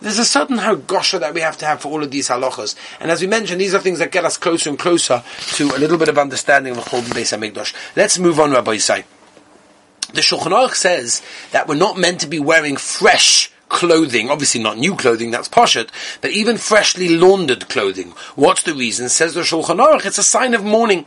There's 0.00 0.18
a 0.18 0.24
certain 0.24 0.58
Hagosha 0.58 1.18
that 1.20 1.34
we 1.34 1.40
have 1.40 1.56
to 1.58 1.66
have 1.66 1.80
for 1.80 1.88
all 1.88 2.04
of 2.04 2.10
these 2.10 2.28
halachas. 2.28 2.76
And 3.00 3.10
as 3.10 3.20
we 3.20 3.26
mentioned, 3.26 3.60
these 3.60 3.74
are 3.74 3.80
things 3.80 3.98
that 3.98 4.12
get 4.12 4.24
us 4.24 4.38
closer 4.38 4.70
and 4.70 4.78
closer 4.78 5.24
to 5.54 5.70
a 5.74 5.78
little 5.78 5.98
bit 5.98 6.08
of 6.08 6.18
understanding 6.18 6.76
of 6.76 6.84
the 6.84 6.90
Chol 6.90 7.02
Beis 7.02 7.36
HaMikdash. 7.36 7.74
Let's 7.96 8.18
move 8.18 8.38
on, 8.38 8.50
Rabbosai. 8.50 9.04
The 10.12 10.20
Shulchan 10.20 10.52
Aruch 10.52 10.74
says 10.74 11.22
that 11.50 11.66
we're 11.66 11.74
not 11.74 11.98
meant 11.98 12.20
to 12.20 12.28
be 12.28 12.38
wearing 12.38 12.76
fresh 12.76 13.50
clothing, 13.68 14.30
obviously 14.30 14.62
not 14.62 14.78
new 14.78 14.94
clothing, 14.94 15.32
that's 15.32 15.48
poshet, 15.48 15.88
but 16.20 16.30
even 16.30 16.56
freshly 16.56 17.08
laundered 17.08 17.68
clothing. 17.68 18.12
What's 18.36 18.62
the 18.62 18.74
reason? 18.74 19.08
Says 19.08 19.34
the 19.34 19.40
Shulchan 19.40 19.84
Aruch, 19.84 20.06
it's 20.06 20.18
a 20.18 20.22
sign 20.22 20.54
of 20.54 20.64
mourning. 20.64 21.06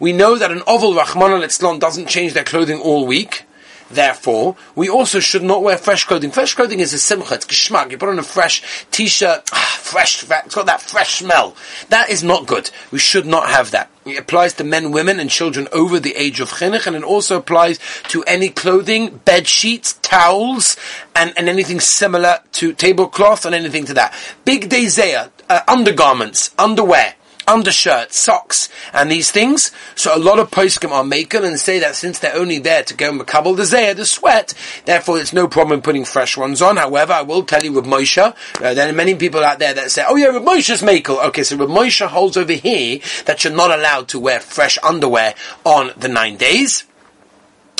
We 0.00 0.12
know 0.12 0.36
that 0.36 0.52
an 0.52 0.60
avel 0.60 0.96
rachmana 0.96 1.42
litzlan 1.42 1.80
doesn't 1.80 2.08
change 2.08 2.32
their 2.32 2.44
clothing 2.44 2.80
all 2.80 3.06
week. 3.06 3.44
Therefore, 3.90 4.54
we 4.74 4.88
also 4.90 5.18
should 5.18 5.42
not 5.42 5.62
wear 5.62 5.78
fresh 5.78 6.04
clothing. 6.04 6.30
Fresh 6.30 6.54
clothing 6.54 6.80
is 6.80 6.92
a 6.92 6.98
simcha, 6.98 7.34
it's 7.34 7.46
geschmack. 7.46 7.90
You 7.90 7.96
put 7.96 8.10
on 8.10 8.18
a 8.18 8.22
fresh 8.22 8.84
t-shirt, 8.90 9.48
ah, 9.52 9.78
fresh, 9.80 10.22
it's 10.22 10.54
got 10.54 10.66
that 10.66 10.82
fresh 10.82 11.20
smell. 11.20 11.56
That 11.88 12.10
is 12.10 12.22
not 12.22 12.46
good. 12.46 12.70
We 12.90 12.98
should 12.98 13.24
not 13.24 13.48
have 13.48 13.70
that. 13.70 13.90
It 14.04 14.18
applies 14.18 14.52
to 14.54 14.64
men, 14.64 14.92
women, 14.92 15.18
and 15.18 15.30
children 15.30 15.68
over 15.72 15.98
the 15.98 16.14
age 16.16 16.40
of 16.40 16.50
chinuch, 16.50 16.86
and 16.86 16.96
it 16.96 17.02
also 17.02 17.38
applies 17.38 17.78
to 18.08 18.22
any 18.24 18.50
clothing, 18.50 19.20
bed 19.24 19.46
sheets, 19.46 19.94
towels, 20.02 20.76
and, 21.16 21.32
and 21.38 21.48
anything 21.48 21.80
similar 21.80 22.40
to 22.52 22.74
tablecloth 22.74 23.46
and 23.46 23.54
anything 23.54 23.86
to 23.86 23.94
that. 23.94 24.14
Big 24.44 24.68
day 24.68 24.88
uh, 25.14 25.60
undergarments, 25.66 26.54
underwear, 26.58 27.14
undershirts, 27.48 28.18
socks, 28.18 28.68
and 28.92 29.10
these 29.10 29.30
things. 29.30 29.72
So 29.94 30.14
a 30.14 30.18
lot 30.18 30.38
of 30.38 30.50
poskim 30.50 30.90
are 30.90 31.02
making 31.02 31.44
and 31.44 31.58
say 31.58 31.78
that 31.80 31.96
since 31.96 32.18
they're 32.18 32.36
only 32.36 32.58
there 32.58 32.82
to 32.84 32.94
go 32.94 33.10
makabel 33.12 33.56
the 33.56 33.62
zayah, 33.64 33.96
the 33.96 34.04
sweat, 34.04 34.54
therefore 34.84 35.18
it's 35.18 35.32
no 35.32 35.48
problem 35.48 35.82
putting 35.82 36.04
fresh 36.04 36.36
ones 36.36 36.62
on. 36.62 36.76
However, 36.76 37.14
I 37.14 37.22
will 37.22 37.42
tell 37.42 37.64
you 37.64 37.74
Reb 37.74 37.86
Moshe, 37.86 38.18
uh, 38.18 38.74
there 38.74 38.88
are 38.88 38.92
many 38.92 39.14
people 39.14 39.42
out 39.42 39.58
there 39.58 39.74
that 39.74 39.90
say, 39.90 40.04
oh 40.06 40.16
yeah, 40.16 40.26
Reb 40.26 40.42
Moshe's 40.42 40.82
makel. 40.82 41.24
Okay, 41.28 41.42
so 41.42 41.56
with 41.56 41.70
Moshe 41.70 42.06
holds 42.06 42.36
over 42.36 42.52
here 42.52 43.00
that 43.24 43.44
you're 43.44 43.52
not 43.52 43.70
allowed 43.70 44.08
to 44.08 44.20
wear 44.20 44.40
fresh 44.40 44.78
underwear 44.82 45.34
on 45.64 45.90
the 45.96 46.08
nine 46.08 46.36
days. 46.36 46.84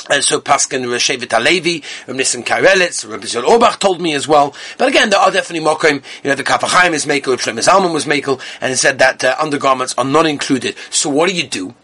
And 0.09 0.23
so 0.23 0.41
Paskin 0.41 0.85
Reshevet 0.85 1.27
Alevi, 1.27 1.83
Rabbi 2.07 2.19
Nissim 2.19 2.43
Karelitz, 2.43 3.07
Rabbi 3.09 3.25
Zil 3.25 3.43
Orbach 3.43 3.79
told 3.79 4.01
me 4.01 4.13
as 4.15 4.27
well. 4.27 4.55
But 4.77 4.87
again, 4.87 5.11
there 5.11 5.19
are 5.19 5.31
definitely 5.31 5.67
mokim. 5.67 6.03
You 6.23 6.31
know, 6.31 6.35
the 6.35 6.43
Kaf 6.43 6.61
HaChaim 6.61 6.93
is 6.93 7.05
makel, 7.05 7.37
Shlomo 7.37 7.59
Zalman 7.59 7.93
was 7.93 8.05
makel, 8.05 8.41
and 8.59 8.73
it 8.73 8.77
said 8.77 8.97
that 8.99 9.23
uh, 9.23 9.35
undergarments 9.39 9.93
are 9.99 10.05
not 10.05 10.25
included. 10.25 10.75
So 10.89 11.11
what 11.11 11.29
do 11.29 11.35
you 11.35 11.47
do? 11.47 11.75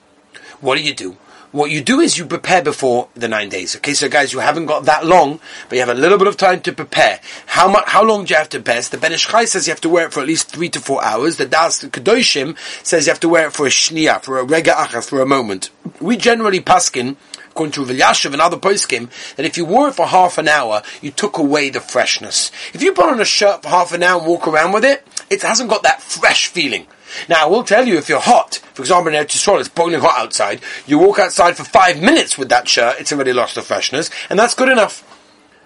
What 0.59 0.77
do 0.77 0.83
you 0.83 0.95
do? 0.95 1.17
What 1.51 1.71
you 1.71 1.81
do 1.81 2.01
is 2.01 2.17
you 2.17 2.25
prepare 2.25 2.61
before 2.61 3.07
the 3.13 3.29
nine 3.29 3.47
days. 3.47 3.77
Okay, 3.77 3.93
so 3.93 4.09
guys, 4.09 4.33
you 4.33 4.39
haven't 4.39 4.65
got 4.65 4.85
that 4.85 5.05
long, 5.05 5.39
but 5.69 5.75
you 5.75 5.79
have 5.85 5.95
a 5.95 5.97
little 5.97 6.17
bit 6.17 6.27
of 6.27 6.35
time 6.35 6.59
to 6.61 6.73
prepare. 6.73 7.21
How 7.45 7.69
much? 7.69 7.85
How 7.87 8.03
long 8.03 8.25
do 8.25 8.33
you 8.33 8.37
have 8.37 8.49
to 8.49 8.57
prepare? 8.57 8.81
The 8.81 8.97
Ben 8.97 9.13
Ish 9.13 9.27
Chai 9.27 9.45
says 9.45 9.65
you 9.65 9.71
have 9.71 9.79
to 9.81 9.89
wear 9.89 10.07
it 10.07 10.13
for 10.13 10.19
at 10.19 10.27
least 10.27 10.49
three 10.49 10.67
to 10.67 10.81
four 10.81 11.01
hours. 11.01 11.37
The 11.37 11.45
Das 11.45 11.81
Kedoshim 11.81 12.57
says 12.83 13.05
you 13.05 13.11
have 13.11 13.21
to 13.21 13.29
wear 13.29 13.47
it 13.47 13.53
for 13.53 13.67
a 13.67 13.69
shnia, 13.69 14.21
for 14.21 14.37
a 14.37 14.43
rega 14.43 14.71
achas, 14.71 15.07
for 15.07 15.21
a 15.21 15.25
moment. 15.25 15.69
We 16.01 16.17
generally 16.17 16.59
paskin 16.59 17.15
according 17.55 17.71
to 17.71 17.85
Vilyashiv 17.85 18.33
and 18.33 18.41
other 18.41 18.57
poskim, 18.57 19.09
that 19.37 19.45
if 19.45 19.55
you 19.55 19.63
wore 19.63 19.87
it 19.87 19.93
for 19.93 20.05
half 20.05 20.37
an 20.37 20.49
hour, 20.49 20.83
you 21.01 21.09
took 21.09 21.37
away 21.37 21.69
the 21.69 21.79
freshness. 21.79 22.51
If 22.73 22.83
you 22.83 22.91
put 22.91 23.05
on 23.05 23.21
a 23.21 23.25
shirt 23.25 23.63
for 23.63 23.69
half 23.69 23.93
an 23.93 24.03
hour 24.03 24.19
and 24.19 24.27
walk 24.27 24.45
around 24.45 24.73
with 24.73 24.83
it, 24.83 25.07
it 25.29 25.41
hasn't 25.41 25.69
got 25.69 25.83
that 25.83 26.01
fresh 26.01 26.47
feeling. 26.47 26.85
Now, 27.29 27.45
I 27.45 27.49
will 27.49 27.63
tell 27.63 27.87
you, 27.87 27.95
if 27.95 28.09
you're 28.09 28.19
hot, 28.19 28.55
for 28.73 28.81
example, 28.81 29.07
in 29.13 29.25
Eretz 29.25 29.59
it's 29.59 29.69
boiling 29.69 30.01
hot 30.01 30.19
outside, 30.19 30.59
you 30.85 30.99
walk 30.99 31.17
outside 31.17 31.55
for 31.55 31.63
five 31.63 32.01
minutes 32.01 32.37
with 32.37 32.49
that 32.49 32.67
shirt, 32.67 32.99
it's 32.99 33.13
already 33.13 33.31
lost 33.31 33.55
the 33.55 33.61
freshness, 33.61 34.09
and 34.29 34.37
that's 34.37 34.53
good 34.53 34.67
enough. 34.67 35.09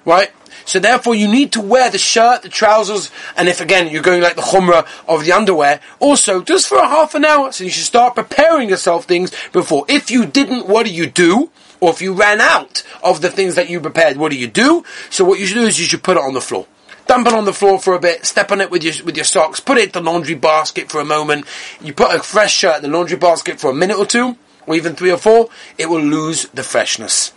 Right? 0.05 0.31
So 0.65 0.77
therefore 0.77 1.15
you 1.15 1.27
need 1.27 1.51
to 1.53 1.61
wear 1.61 1.89
the 1.89 1.97
shirt, 1.97 2.43
the 2.43 2.49
trousers, 2.49 3.09
and 3.35 3.49
if 3.49 3.61
again 3.61 3.91
you're 3.91 4.03
going 4.03 4.21
like 4.21 4.35
the 4.35 4.43
chumrah 4.43 4.85
of 5.07 5.25
the 5.25 5.31
underwear, 5.31 5.79
also 5.99 6.43
just 6.43 6.67
for 6.67 6.77
a 6.77 6.87
half 6.87 7.15
an 7.15 7.25
hour. 7.25 7.51
So 7.51 7.63
you 7.63 7.71
should 7.71 7.85
start 7.85 8.13
preparing 8.13 8.69
yourself 8.69 9.05
things 9.05 9.31
before. 9.51 9.85
If 9.89 10.11
you 10.11 10.27
didn't, 10.27 10.67
what 10.67 10.85
do 10.85 10.91
you 10.91 11.07
do? 11.07 11.49
Or 11.79 11.91
if 11.91 12.01
you 12.01 12.13
ran 12.13 12.41
out 12.41 12.83
of 13.03 13.21
the 13.21 13.29
things 13.29 13.55
that 13.55 13.69
you 13.69 13.79
prepared, 13.79 14.17
what 14.17 14.31
do 14.31 14.37
you 14.37 14.47
do? 14.47 14.83
So 15.09 15.23
what 15.23 15.39
you 15.39 15.45
should 15.45 15.55
do 15.55 15.65
is 15.65 15.79
you 15.79 15.85
should 15.85 16.03
put 16.03 16.17
it 16.17 16.23
on 16.23 16.33
the 16.33 16.41
floor. 16.41 16.67
Dump 17.07 17.25
it 17.25 17.33
on 17.33 17.45
the 17.45 17.53
floor 17.53 17.79
for 17.79 17.95
a 17.95 17.99
bit, 17.99 18.25
step 18.25 18.51
on 18.51 18.61
it 18.61 18.69
with 18.69 18.83
your, 18.83 18.93
with 19.03 19.15
your 19.15 19.25
socks, 19.25 19.59
put 19.59 19.79
it 19.79 19.85
in 19.85 20.03
the 20.03 20.11
laundry 20.11 20.35
basket 20.35 20.91
for 20.91 21.01
a 21.01 21.05
moment. 21.05 21.45
You 21.81 21.91
put 21.91 22.13
a 22.13 22.19
fresh 22.21 22.53
shirt 22.53 22.83
in 22.83 22.83
the 22.83 22.95
laundry 22.95 23.17
basket 23.17 23.59
for 23.59 23.71
a 23.71 23.73
minute 23.73 23.97
or 23.97 24.05
two, 24.05 24.37
or 24.67 24.75
even 24.75 24.95
three 24.95 25.11
or 25.11 25.17
four, 25.17 25.49
it 25.79 25.87
will 25.87 26.01
lose 26.03 26.47
the 26.49 26.61
freshness. 26.61 27.33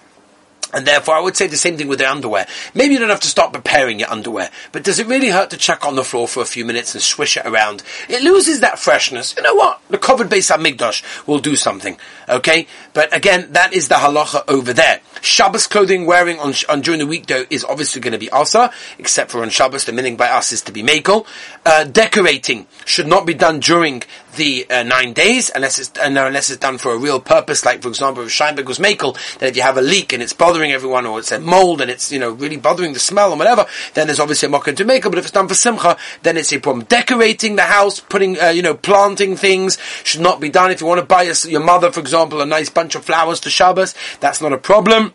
And 0.73 0.87
therefore, 0.87 1.15
I 1.15 1.21
would 1.21 1.37
say 1.37 1.47
the 1.47 1.57
same 1.57 1.77
thing 1.77 1.89
with 1.89 1.99
the 1.99 2.11
underwear. 2.11 2.47
Maybe 2.75 2.95
you 2.95 3.01
don't 3.01 3.11
have 3.11 3.21
to 3.21 3.29
start 3.29 3.53
preparing 3.53 4.01
your 4.01 4.11
underwear, 4.11 4.51
but 4.73 4.85
does 4.85 4.99
it 4.99 5.07
really 5.07 5.29
hurt 5.29 5.51
to 5.51 5.57
chuck 5.57 5.85
on 5.85 5.97
the 5.97 6.05
floor 6.05 6.27
for 6.27 6.43
a 6.43 6.47
few 6.47 6.65
minutes 6.65 6.95
and 6.95 7.03
swish 7.03 7.37
it 7.37 7.47
around? 7.47 7.83
It 8.09 8.23
loses 8.23 8.61
that 8.61 8.79
freshness. 8.79 9.35
You 9.37 9.43
know 9.43 9.55
what? 9.55 9.81
The 9.91 9.99
covered 9.99 10.29
Beis 10.29 10.51
Hamikdash 10.51 11.27
will 11.27 11.39
do 11.39 11.57
something. 11.57 11.99
Okay? 12.29 12.67
But 12.95 13.15
again, 13.15 13.53
that 13.53 13.73
is 13.73 13.89
the 13.89 13.97
halacha 13.97 14.45
over 14.49 14.73
there. 14.73 15.01
Shabbos 15.21 15.67
clothing 15.67 16.07
wearing 16.07 16.39
on, 16.39 16.55
on 16.69 16.81
during 16.81 17.01
the 17.01 17.07
week 17.07 17.27
though 17.27 17.45
is 17.51 17.65
obviously 17.65 18.01
going 18.01 18.13
to 18.13 18.19
be 18.19 18.31
asa, 18.31 18.71
except 18.99 19.31
for 19.31 19.43
on 19.43 19.51
Shabbos, 19.51 19.85
the 19.85 19.93
meaning 19.93 20.17
by 20.17 20.29
us 20.29 20.53
is 20.53 20.63
to 20.63 20.73
be 20.73 20.83
makel. 20.83 21.27
Uh, 21.65 21.85
decorating 21.85 22.67
should 22.85 23.07
not 23.07 23.27
be 23.27 23.35
done 23.35 23.61
during 23.61 24.03
the 24.37 24.67
uh, 24.71 24.83
nine 24.83 25.13
days, 25.13 25.51
unless 25.55 25.79
it's 25.79 25.93
uh, 25.99 26.09
no, 26.09 26.27
unless 26.27 26.51
it's 26.51 26.61
done 26.61 26.79
for 26.79 26.93
a 26.93 26.99
real 26.99 27.21
purpose. 27.21 27.65
Like 27.65 27.83
for 27.83 27.89
example, 27.89 28.23
if 28.25 28.31
Scheinberg 28.31 28.67
was 28.67 28.79
makel, 28.79 29.17
that 29.39 29.51
if 29.51 29.57
you 29.57 29.63
have 29.63 29.77
a 29.77 29.83
leak 29.83 30.13
and 30.13 30.23
it's 30.23 30.33
bothering 30.33 30.73
everyone, 30.73 31.07
or 31.07 31.19
it's 31.19 31.33
a 31.33 31.41
mold 31.41 31.81
and 31.81 31.91
it's 31.91 32.11
you 32.13 32.19
know 32.19 32.31
really 32.31 32.57
bothering 32.57 32.93
the 32.93 32.99
smell 32.99 33.31
and 33.31 33.39
whatever, 33.39 33.67
then 33.95 34.07
there's 34.07 34.21
obviously 34.21 34.47
a 34.47 34.51
mocker 34.51 34.73
to 34.73 34.85
makel. 34.85 35.11
But 35.11 35.19
if 35.19 35.25
it's 35.25 35.33
done 35.33 35.49
for 35.49 35.55
simcha, 35.55 35.97
then 36.23 36.37
it's 36.37 36.53
a 36.53 36.59
problem. 36.59 36.87
Decorating 36.87 37.57
the 37.57 37.63
house, 37.63 38.01
putting 38.01 38.41
uh, 38.41 38.49
you 38.49 38.63
know 38.63 38.75
planting 38.75 39.37
things 39.37 39.79
should 40.05 40.21
not 40.21 40.41
be 40.41 40.49
done. 40.49 40.71
If 40.71 40.81
you 40.81 40.87
want 40.87 41.01
to 41.01 41.07
buy 41.07 41.25
a, 41.25 41.35
your 41.49 41.63
mother, 41.65 41.93
for 41.93 42.01
example, 42.01 42.41
a 42.41 42.47
nice 42.47 42.71
bunch 42.71 42.95
of 42.95 43.05
flowers 43.05 43.41
to 43.41 43.51
Shabbos, 43.51 43.95
that's 44.21 44.41
not 44.41 44.53
a 44.53 44.59
problem. 44.59 45.15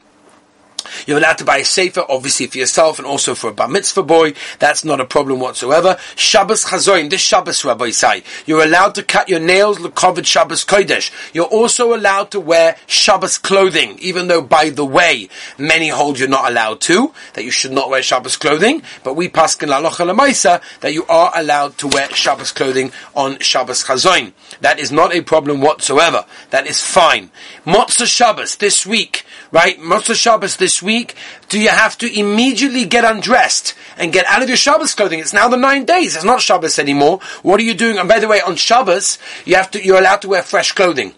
You're 1.07 1.17
allowed 1.17 1.37
to 1.39 1.45
buy 1.45 1.57
a 1.57 1.65
sefer, 1.65 2.03
obviously 2.07 2.47
for 2.47 2.57
yourself 2.57 2.99
and 2.99 3.07
also 3.07 3.33
for 3.33 3.49
a 3.49 3.53
bar 3.53 3.69
mitzvah 3.69 4.03
boy. 4.03 4.33
That's 4.59 4.83
not 4.83 4.99
a 4.99 5.05
problem 5.05 5.39
whatsoever. 5.39 5.97
Shabbos 6.15 6.65
chazoin, 6.65 7.09
this 7.09 7.21
Shabbos 7.21 7.61
Rabbosai, 7.61 8.23
you're 8.45 8.63
allowed 8.63 8.93
to 8.95 9.03
cut 9.03 9.29
your 9.29 9.39
nails, 9.39 9.79
covered 9.95 10.27
Shabbos 10.27 10.65
kodesh. 10.65 11.11
You're 11.33 11.45
also 11.45 11.95
allowed 11.95 12.31
to 12.31 12.41
wear 12.41 12.75
Shabbos 12.87 13.37
clothing, 13.37 13.97
even 13.99 14.27
though 14.27 14.41
by 14.41 14.69
the 14.69 14.85
way, 14.85 15.29
many 15.57 15.87
hold 15.87 16.19
you're 16.19 16.27
not 16.27 16.51
allowed 16.51 16.81
to, 16.81 17.13
that 17.33 17.45
you 17.45 17.51
should 17.51 17.71
not 17.71 17.89
wear 17.89 18.01
Shabbos 18.01 18.35
clothing, 18.35 18.83
but 19.03 19.15
we 19.15 19.29
paskin 19.29 19.69
lalocha 19.69 20.05
lemaisa, 20.05 20.61
that 20.81 20.93
you 20.93 21.05
are 21.05 21.31
allowed 21.35 21.77
to 21.77 21.87
wear 21.87 22.09
Shabbos 22.09 22.51
clothing 22.51 22.91
on 23.15 23.39
Shabbos 23.39 23.85
chazoin. 23.85 24.33
That 24.59 24.77
is 24.77 24.91
not 24.91 25.15
a 25.15 25.21
problem 25.21 25.61
whatsoever. 25.61 26.25
That 26.49 26.67
is 26.67 26.81
fine. 26.81 27.31
Motzah 27.65 28.07
Shabbos 28.07 28.57
this 28.57 28.85
week, 28.85 29.23
right? 29.51 29.79
Most 29.79 30.09
of 30.09 30.17
Shabbos 30.17 30.57
this 30.57 30.81
week, 30.81 31.15
do 31.49 31.59
you 31.59 31.69
have 31.69 31.97
to 31.99 32.19
immediately 32.19 32.85
get 32.85 33.05
undressed 33.05 33.73
and 33.97 34.13
get 34.13 34.25
out 34.25 34.41
of 34.41 34.47
your 34.47 34.57
Shabbos 34.57 34.95
clothing? 34.95 35.19
It's 35.19 35.33
now 35.33 35.47
the 35.47 35.57
nine 35.57 35.85
days. 35.85 36.15
It's 36.15 36.25
not 36.25 36.41
Shabbos 36.41 36.79
anymore. 36.79 37.19
What 37.43 37.59
are 37.59 37.63
you 37.63 37.73
doing? 37.73 37.97
And 37.97 38.09
by 38.09 38.19
the 38.19 38.27
way, 38.27 38.41
on 38.41 38.55
Shabbos, 38.55 39.17
you 39.45 39.55
have 39.55 39.71
to, 39.71 39.83
you're 39.83 39.99
allowed 39.99 40.21
to 40.21 40.29
wear 40.29 40.43
fresh 40.43 40.71
clothing. 40.71 41.13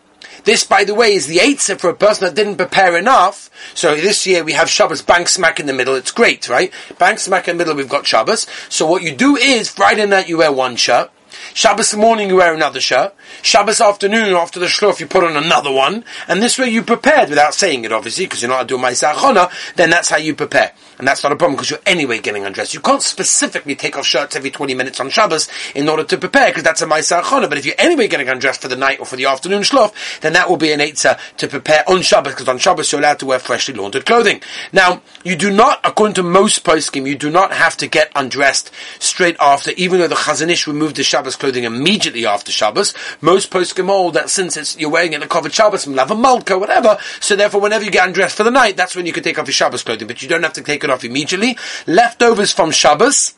This, 0.46 0.64
by 0.64 0.84
the 0.84 0.96
way, 0.96 1.14
is 1.14 1.28
the 1.28 1.40
eighth 1.40 1.80
for 1.80 1.90
a 1.90 1.96
person 1.96 2.26
that 2.26 2.36
didn't 2.36 2.56
prepare 2.56 2.98
enough. 2.98 3.50
So 3.74 3.96
this 3.96 4.26
year 4.26 4.44
we 4.44 4.54
have 4.54 4.70
Shabbos 4.70 5.02
bang 5.02 5.26
smack 5.28 5.60
in 5.60 5.66
the 5.66 5.74
middle. 5.74 5.96
It's 5.96 6.12
great, 6.12 6.48
right? 6.48 6.72
Bang 6.98 7.18
smack 7.18 7.48
in 7.48 7.58
the 7.58 7.64
middle, 7.64 7.76
we've 7.76 7.90
got 7.90 8.08
Shabbos. 8.08 8.48
So 8.70 8.88
what 8.88 9.04
you 9.04 9.14
do 9.14 9.36
is 9.36 9.70
Friday 9.70 10.06
night 10.06 10.30
you 10.30 10.38
wear 10.38 10.52
one 10.52 10.76
shirt. 10.76 11.12
Shabbos 11.54 11.96
morning 11.96 12.30
you 12.30 12.38
wear 12.38 12.54
another 12.54 12.80
shirt. 12.80 13.14
Shabbos 13.42 13.82
afternoon 13.82 14.34
after 14.36 14.60
the 14.60 14.66
shlof 14.68 15.00
you 15.00 15.08
put 15.08 15.24
on 15.24 15.36
another 15.36 15.72
one. 15.72 16.04
And 16.28 16.42
this 16.42 16.58
way 16.58 16.70
you 16.70 16.84
prepared 16.84 17.30
without 17.30 17.54
saying 17.54 17.86
it 17.86 17.92
obviously 17.92 18.26
because 18.26 18.42
you're 18.42 18.50
not 18.50 18.68
doing 18.68 18.82
my 18.82 18.92
Achona, 18.92 19.52
then 19.76 19.90
that's 19.90 20.10
how 20.10 20.18
you 20.18 20.36
prepare. 20.36 20.74
And 21.00 21.08
that's 21.08 21.24
not 21.24 21.32
a 21.32 21.38
problem 21.38 21.56
because 21.56 21.70
you're 21.70 21.80
anyway 21.86 22.20
getting 22.20 22.46
undressed. 22.46 22.74
You 22.74 22.82
can't 22.82 23.02
specifically 23.02 23.74
take 23.74 23.98
off 23.98 24.06
shirts 24.06 24.36
every 24.36 24.52
20 24.52 24.74
minutes 24.74 25.00
on 25.00 25.10
Shabbos 25.10 25.48
in 25.74 25.88
order 25.88 26.04
to 26.04 26.18
prepare 26.18 26.48
because 26.48 26.64
that's 26.64 26.82
a 26.82 26.86
Maisa 26.86 27.22
Achona. 27.22 27.48
But 27.48 27.58
if 27.58 27.66
you're 27.66 27.76
anyway 27.78 28.10
getting 28.10 28.28
undressed 28.28 28.62
for 28.62 28.68
the 28.68 28.76
night 28.76 29.00
or 29.00 29.06
for 29.06 29.16
the 29.16 29.26
afternoon 29.26 29.62
shlof, 29.62 29.94
then 30.20 30.34
that 30.34 30.50
will 30.50 30.58
be 30.58 30.74
an 30.74 30.82
Eitzah 30.82 31.18
to 31.38 31.48
prepare 31.48 31.86
on 31.88 32.02
Shabbos 32.02 32.34
because 32.34 32.50
on 32.50 32.58
Shabbos 32.58 32.92
you're 32.92 33.00
allowed 33.00 33.20
to 33.20 33.26
wear 33.26 33.40
freshly 33.40 33.74
laundered 33.74 34.06
clothing. 34.06 34.42
Now, 34.74 35.02
you 35.24 35.38
do 35.38 35.50
not, 35.50 35.80
according 35.86 36.16
to 36.16 36.24
most 36.24 36.66
poskim, 36.66 37.08
you 37.08 37.18
do 37.18 37.30
not 37.30 37.54
have 37.54 37.78
to 37.78 37.88
get 37.88 38.12
undressed 38.14 38.70
straight 39.00 39.38
after, 39.40 39.72
even 39.72 40.00
though 40.00 40.08
the 40.10 40.16
Chazon 40.16 40.50
Ish 40.50 40.68
removed 40.68 40.98
the 40.98 41.04
Shabbos 41.04 41.38
clothing 41.38 41.64
immediately 41.64 42.26
after 42.26 42.52
Shabbos. 42.52 42.94
Most 43.22 43.52
poskim 43.52 43.86
hold 43.86 44.16
that 44.16 44.30
since 44.30 44.58
it's, 44.58 44.78
you're 44.78 44.90
wearing 44.90 45.14
it 45.14 45.18
in 45.18 45.24
a 45.24 45.28
covered 45.28 45.54
Shabbos, 45.54 45.88
malka, 45.88 46.60
whatever, 46.60 46.98
so 47.22 47.38
therefore 47.38 47.62
whenever 47.62 47.86
you 47.86 47.92
get 47.92 48.06
undressed 48.06 48.36
for 48.36 48.44
the 48.44 48.52
night, 48.52 48.76
that's 48.76 48.98
when 48.98 49.06
you 49.06 49.14
can 49.14 49.24
take 49.24 49.40
off 49.40 49.48
your 49.48 49.54
Shabbos 49.54 49.84
clothing, 49.84 50.08
but 50.08 50.22
you 50.22 50.28
don't 50.28 50.44
have 50.44 50.54
to 50.54 50.62
take 50.62 50.84
it 50.84 50.89
off 50.92 51.04
immediately. 51.04 51.58
Leftovers 51.88 52.52
from 52.52 52.72
Shabbos, 52.72 53.36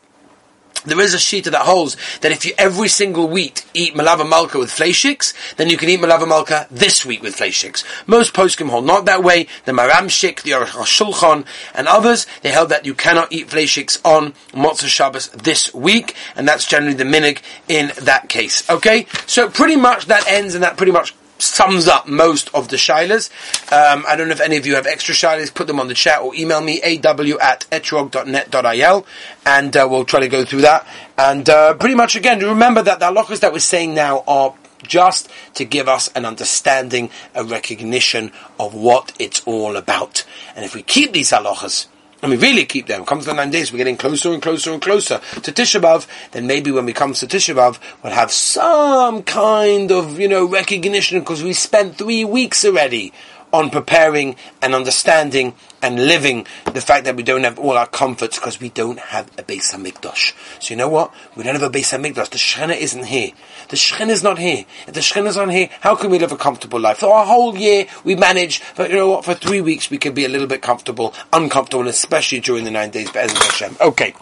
there 0.84 1.00
is 1.00 1.14
a 1.14 1.18
sheet 1.18 1.44
that 1.44 1.54
holds 1.62 1.96
that 2.22 2.32
if 2.32 2.44
you 2.44 2.52
every 2.58 2.88
single 2.88 3.28
week 3.28 3.64
eat 3.72 3.94
malava 3.94 4.28
malka 4.28 4.58
with 4.58 4.70
fleishiks, 4.70 5.32
then 5.56 5.68
you 5.68 5.76
can 5.76 5.88
eat 5.88 6.00
malava 6.00 6.26
malka 6.26 6.66
this 6.70 7.06
week 7.06 7.22
with 7.22 7.36
fleishiks. 7.36 7.84
Most 8.06 8.34
poskim 8.34 8.68
hold 8.68 8.84
not 8.84 9.04
that 9.04 9.22
way. 9.22 9.46
The 9.64 9.72
Maharam 9.72 10.06
Shik, 10.06 10.42
the 10.42 10.52
Aruch 10.52 10.84
Shulchan, 10.84 11.46
and 11.74 11.86
others 11.86 12.26
they 12.42 12.50
held 12.50 12.68
that 12.70 12.84
you 12.84 12.94
cannot 12.94 13.32
eat 13.32 13.48
fleishiks 13.48 14.04
on 14.04 14.32
Motzah 14.52 14.88
Shabbos 14.88 15.28
this 15.28 15.72
week, 15.72 16.16
and 16.34 16.48
that's 16.48 16.66
generally 16.66 16.94
the 16.94 17.04
minig 17.04 17.42
in 17.68 17.92
that 18.02 18.28
case. 18.28 18.68
Okay, 18.68 19.06
so 19.26 19.48
pretty 19.48 19.76
much 19.76 20.06
that 20.06 20.26
ends, 20.26 20.54
and 20.54 20.64
that 20.64 20.76
pretty 20.76 20.92
much 20.92 21.14
sums 21.38 21.88
up 21.88 22.06
most 22.06 22.48
of 22.54 22.68
the 22.68 22.76
shilas. 22.76 23.30
Um, 23.72 24.04
I 24.06 24.16
don't 24.16 24.28
know 24.28 24.34
if 24.34 24.40
any 24.40 24.56
of 24.56 24.66
you 24.66 24.74
have 24.76 24.86
extra 24.86 25.14
shilas, 25.14 25.52
put 25.52 25.66
them 25.66 25.80
on 25.80 25.88
the 25.88 25.94
chat 25.94 26.20
or 26.20 26.34
email 26.34 26.60
me 26.60 26.80
aw 26.82 27.38
at 27.40 27.66
etrog.net.il 27.70 29.06
and 29.46 29.76
uh, 29.76 29.88
we'll 29.90 30.04
try 30.04 30.20
to 30.20 30.28
go 30.28 30.44
through 30.44 30.62
that. 30.62 30.86
And 31.18 31.48
uh, 31.48 31.74
pretty 31.74 31.94
much 31.94 32.16
again, 32.16 32.40
remember 32.40 32.82
that 32.82 33.00
the 33.00 33.06
halachas 33.06 33.40
that 33.40 33.52
we're 33.52 33.58
saying 33.58 33.94
now 33.94 34.24
are 34.26 34.54
just 34.82 35.30
to 35.54 35.64
give 35.64 35.88
us 35.88 36.10
an 36.14 36.24
understanding, 36.24 37.10
a 37.34 37.44
recognition 37.44 38.32
of 38.58 38.74
what 38.74 39.12
it's 39.18 39.40
all 39.46 39.76
about. 39.76 40.24
And 40.56 40.64
if 40.64 40.74
we 40.74 40.82
keep 40.82 41.12
these 41.12 41.30
halachas, 41.30 41.86
and 42.22 42.30
we 42.30 42.38
really 42.38 42.64
keep 42.64 42.86
them, 42.86 43.04
comes 43.04 43.26
the 43.26 43.34
nine 43.34 43.50
days, 43.50 43.72
we're 43.72 43.78
getting 43.78 43.96
closer 43.96 44.32
and 44.32 44.40
closer 44.40 44.72
and 44.72 44.80
closer 44.80 45.20
to 45.42 45.52
Tisha 45.52 45.80
B'Av, 45.80 46.06
then 46.30 46.46
maybe 46.46 46.70
when 46.70 46.86
we 46.86 46.92
come 46.92 47.12
to 47.12 47.26
Tisha 47.26 47.54
B'Av, 47.54 47.78
we'll 48.02 48.12
have 48.12 48.30
some 48.30 49.22
kind 49.24 49.90
of, 49.90 50.20
you 50.20 50.28
know, 50.28 50.46
recognition 50.46 51.18
because 51.18 51.42
we 51.42 51.52
spent 51.52 51.98
three 51.98 52.24
weeks 52.24 52.64
already 52.64 53.12
on 53.52 53.70
preparing 53.70 54.36
and 54.60 54.74
understanding 54.74 55.54
and 55.82 56.06
living 56.06 56.46
the 56.72 56.80
fact 56.80 57.04
that 57.04 57.16
we 57.16 57.22
don't 57.22 57.44
have 57.44 57.58
all 57.58 57.76
our 57.76 57.86
comforts 57.86 58.38
because 58.38 58.60
we 58.60 58.68
don't 58.70 58.98
have 58.98 59.26
a 59.38 59.42
Beis 59.42 59.72
Hamikdash. 59.72 60.32
So 60.62 60.72
you 60.72 60.76
know 60.76 60.88
what? 60.88 61.12
We 61.36 61.42
don't 61.42 61.54
have 61.54 61.62
a 61.62 61.70
Beis 61.70 61.96
Hamikdash. 61.96 62.30
The 62.30 62.38
Shechina 62.38 62.76
isn't 62.76 63.04
here. 63.04 63.32
The 63.68 63.76
Shechina 63.76 64.10
is 64.10 64.22
not 64.22 64.38
here. 64.38 64.64
If 64.86 64.94
the 64.94 65.00
Shechina 65.00 65.26
is 65.26 65.36
not 65.36 65.50
here, 65.50 65.68
how 65.80 65.96
can 65.96 66.10
we 66.10 66.18
live 66.18 66.32
a 66.32 66.36
comfortable 66.36 66.80
life? 66.80 66.98
For 66.98 67.14
a 67.14 67.24
whole 67.24 67.56
year, 67.56 67.86
we 68.04 68.14
manage, 68.14 68.62
but 68.76 68.90
you 68.90 68.96
know 68.96 69.10
what? 69.10 69.24
For 69.24 69.34
three 69.34 69.60
weeks, 69.60 69.90
we 69.90 69.98
can 69.98 70.14
be 70.14 70.24
a 70.24 70.28
little 70.28 70.46
bit 70.46 70.62
comfortable, 70.62 71.14
uncomfortable, 71.32 71.88
especially 71.88 72.40
during 72.40 72.64
the 72.64 72.70
nine 72.70 72.90
days. 72.90 73.10
But 73.10 73.80
okay. 73.80 74.14